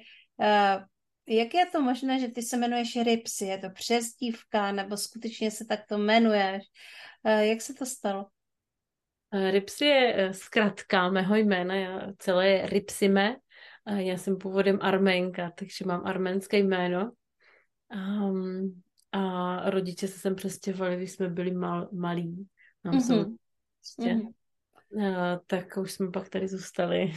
[1.30, 3.46] jak je to možné, že ty se jmenuješ Ripsy?
[3.46, 6.64] Je to přezdívka nebo skutečně se takto jmenuješ?
[7.26, 8.26] Eh, jak se to stalo?
[9.34, 13.36] Eh, Ripsy je eh, zkratka mého jména, já celé je Ripsime.
[13.98, 17.12] Já jsem původem Arménka, takže mám arménské jméno.
[17.96, 18.82] Um,
[19.12, 22.48] a rodiče se sem přestěhovali, když jsme byli mal, malí.
[22.84, 23.08] Mám mm-hmm.
[23.08, 23.38] jsem,
[23.78, 24.34] prostě, mm-hmm.
[24.92, 27.14] uh, tak už jsme pak tady zůstali.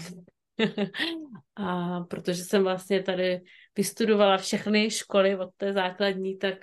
[1.57, 3.41] a protože jsem vlastně tady
[3.77, 6.55] vystudovala všechny školy od té základní, tak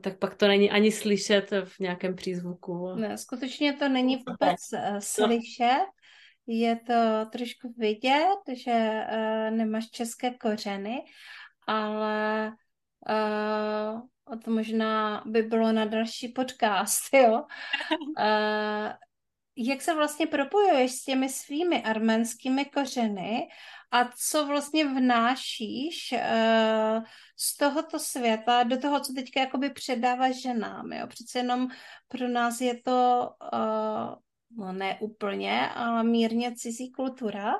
[0.00, 2.94] tak pak to není ani slyšet v nějakém přízvuku.
[2.94, 5.86] Ne, skutečně to není vůbec uh, slyšet,
[6.46, 11.04] je to trošku vidět, že uh, nemáš české kořeny,
[11.66, 12.52] ale
[13.08, 17.42] uh, to možná by bylo na další podcast, jo.
[18.18, 18.92] Uh,
[19.56, 23.48] jak se vlastně propojuješ s těmi svými arménskými kořeny
[23.90, 27.04] a co vlastně vnášíš uh,
[27.36, 31.06] z tohoto světa do toho, co teďka jakoby předáváš ženám, jo?
[31.06, 31.68] Přece jenom
[32.08, 34.14] pro nás je to, uh,
[34.58, 37.54] no ne úplně, ale mírně cizí kultura,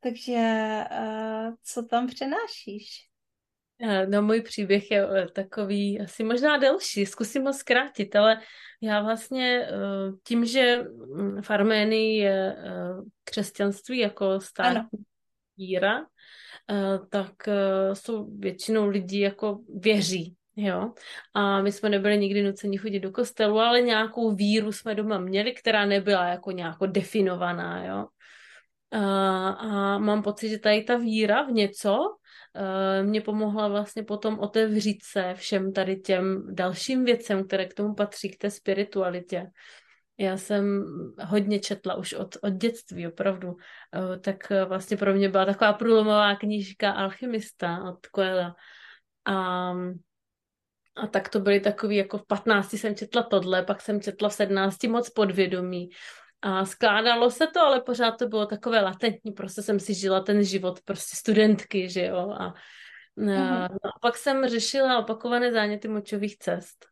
[0.00, 3.15] takže uh, co tam přenášíš?
[4.08, 8.40] No, můj příběh je takový asi možná delší, zkusím ho zkrátit, ale
[8.80, 9.68] já vlastně
[10.22, 10.76] tím, že
[11.16, 12.56] mm, v Arménii je
[13.24, 15.04] křesťanství jako státní
[15.56, 16.00] víra,
[16.70, 20.92] eh, tak eh, jsou většinou lidi jako věří, jo.
[21.34, 25.52] A my jsme nebyli nikdy nuceni chodit do kostelu, ale nějakou víru jsme doma měli,
[25.52, 28.06] která nebyla jako nějako definovaná, jo.
[28.92, 32.25] A, a mám pocit, že tady ta víra v něco eh,
[33.02, 38.30] mě pomohla vlastně potom otevřít se všem tady těm dalším věcem, které k tomu patří,
[38.30, 39.46] k té spiritualitě.
[40.18, 40.84] Já jsem
[41.24, 43.56] hodně četla už od, od dětství, opravdu.
[43.94, 48.56] Eh, tak eh, vlastně pro mě byla taková průlomová knížka Alchymista od Coelha.
[49.24, 49.70] A,
[50.96, 54.34] a tak to byly takový, jako v 15 jsem četla tohle, pak jsem četla v
[54.34, 55.88] 17 moc podvědomí.
[56.46, 60.44] A skládalo se to, ale pořád to bylo takové latentní, prostě jsem si žila ten
[60.44, 62.30] život prostě studentky, že jo.
[62.30, 62.54] A,
[63.18, 63.68] mm-hmm.
[63.70, 66.86] no a pak jsem řešila opakované záněty močových cest.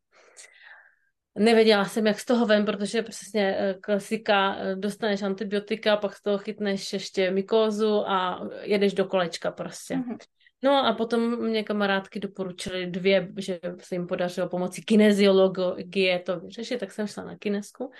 [1.39, 6.23] Nevěděla jsem, jak z toho ven, protože přesně eh, klasika, eh, dostaneš antibiotika, pak z
[6.23, 9.95] toho chytneš ještě mykózu a jedeš do kolečka prostě.
[9.95, 10.19] Mm-hmm.
[10.63, 16.81] No a potom mě kamarádky doporučily dvě, že se jim podařilo pomocí kineziologie to vyřešit,
[16.81, 17.91] tak jsem šla na kinesku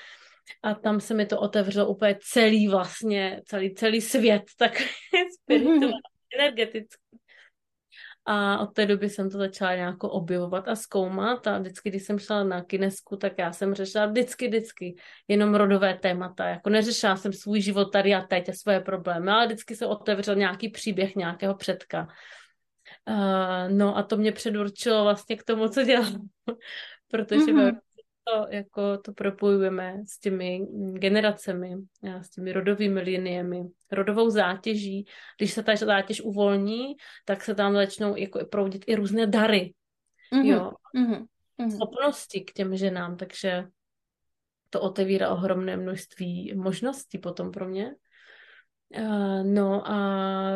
[0.63, 4.73] a tam se mi to otevřelo úplně celý vlastně, celý, celý svět, tak
[5.43, 5.93] spirituální, mm-hmm.
[6.39, 7.05] energetický.
[8.27, 12.19] A od té doby jsem to začala nějak objevovat a zkoumat a vždycky, když jsem
[12.19, 14.95] šla na kinesku, tak já jsem řešila vždycky, vždycky
[15.29, 16.47] jenom rodové témata.
[16.49, 20.35] Jako neřešila jsem svůj život tady a teď a svoje problémy, ale vždycky se otevřel
[20.35, 22.09] nějaký příběh nějakého předka.
[23.09, 26.29] Uh, no a to mě předurčilo vlastně k tomu, co dělám.
[27.11, 27.79] Protože mm-hmm.
[28.25, 35.07] To, jako to propojujeme s těmi generacemi, s těmi rodovými liniemi, rodovou zátěží.
[35.39, 36.95] Když se ta zátěž uvolní,
[37.25, 39.75] tak se tam začnou jako proudit i různé dary.
[40.35, 40.45] Mm-hmm.
[40.45, 40.73] Jo.
[40.97, 41.71] Mm-hmm.
[41.71, 43.65] Schopnosti k těm ženám, takže
[44.71, 47.95] to otevírá ohromné množství možností potom pro mě.
[48.99, 50.51] Uh, no a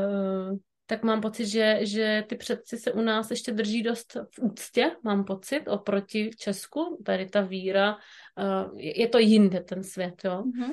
[0.90, 4.90] tak mám pocit, že, že ty předci se u nás ještě drží dost v úctě,
[5.02, 7.02] mám pocit, oproti Česku.
[7.04, 10.42] Tady ta víra, uh, je to jinde ten svět, jo.
[10.42, 10.72] Mm-hmm.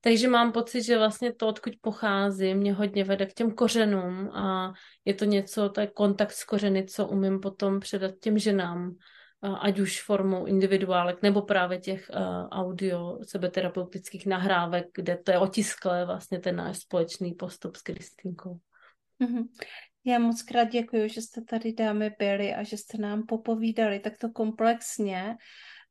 [0.00, 4.72] Takže mám pocit, že vlastně to, odkud pocházím, mě hodně vede k těm kořenům a
[5.04, 9.58] je to něco, to je kontakt s kořeny, co umím potom předat těm ženám, uh,
[9.60, 16.04] ať už formou individuálek, nebo právě těch uh, audio sebeterapeutických nahrávek, kde to je otisklé
[16.04, 18.60] vlastně ten náš společný postup s Kristýnkou.
[19.20, 19.44] Mm-hmm.
[20.04, 24.30] Já moc krát děkuji, že jste tady dámy byli a že jste nám popovídali takto
[24.30, 25.36] komplexně,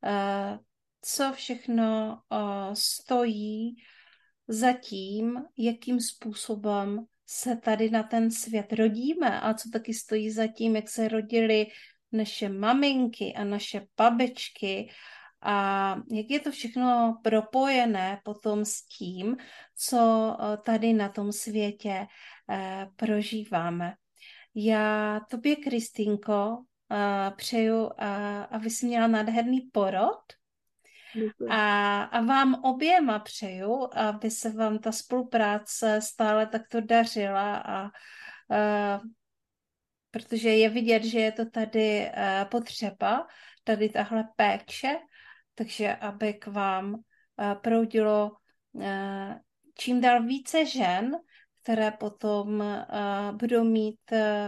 [0.03, 0.57] uh,
[1.01, 3.75] co všechno uh, stojí
[4.47, 10.47] za tím, jakým způsobem se tady na ten svět rodíme a co taky stojí za
[10.47, 11.67] tím, jak se rodily
[12.11, 14.89] naše maminky a naše babičky
[15.41, 19.37] a jak je to všechno propojené potom s tím,
[19.75, 22.07] co eh, tady na tom světě eh,
[22.95, 23.93] prožíváme.
[24.55, 26.57] Já tobě, Kristýnko,
[26.91, 27.89] eh, přeju,
[28.51, 30.23] aby jsi měla nádherný porod
[31.49, 37.89] a, a vám oběma přeju, aby se vám ta spolupráce stále takto dařila a,
[38.55, 39.01] a
[40.11, 42.11] protože je vidět, že je to tady
[42.49, 43.27] potřeba,
[43.63, 44.99] tady tahle péče
[45.55, 46.95] takže aby k vám
[47.39, 48.31] eh, proudilo
[48.81, 49.39] eh,
[49.77, 51.17] čím dál více žen,
[51.63, 52.85] které potom eh,
[53.31, 53.99] budou mít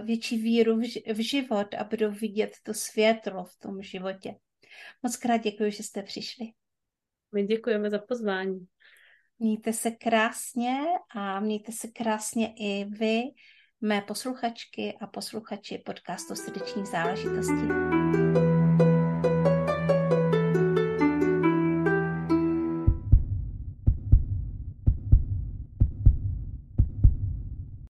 [0.03, 0.79] větší víru
[1.13, 4.35] v život a budou vidět to světlo v tom životě.
[5.03, 6.45] Moc krát děkuji, že jste přišli.
[7.33, 8.65] My děkujeme za pozvání.
[9.39, 10.77] Mějte se krásně
[11.15, 13.21] a mějte se krásně i vy,
[13.81, 18.24] mé posluchačky a posluchači podcastu Srdečních záležitostí.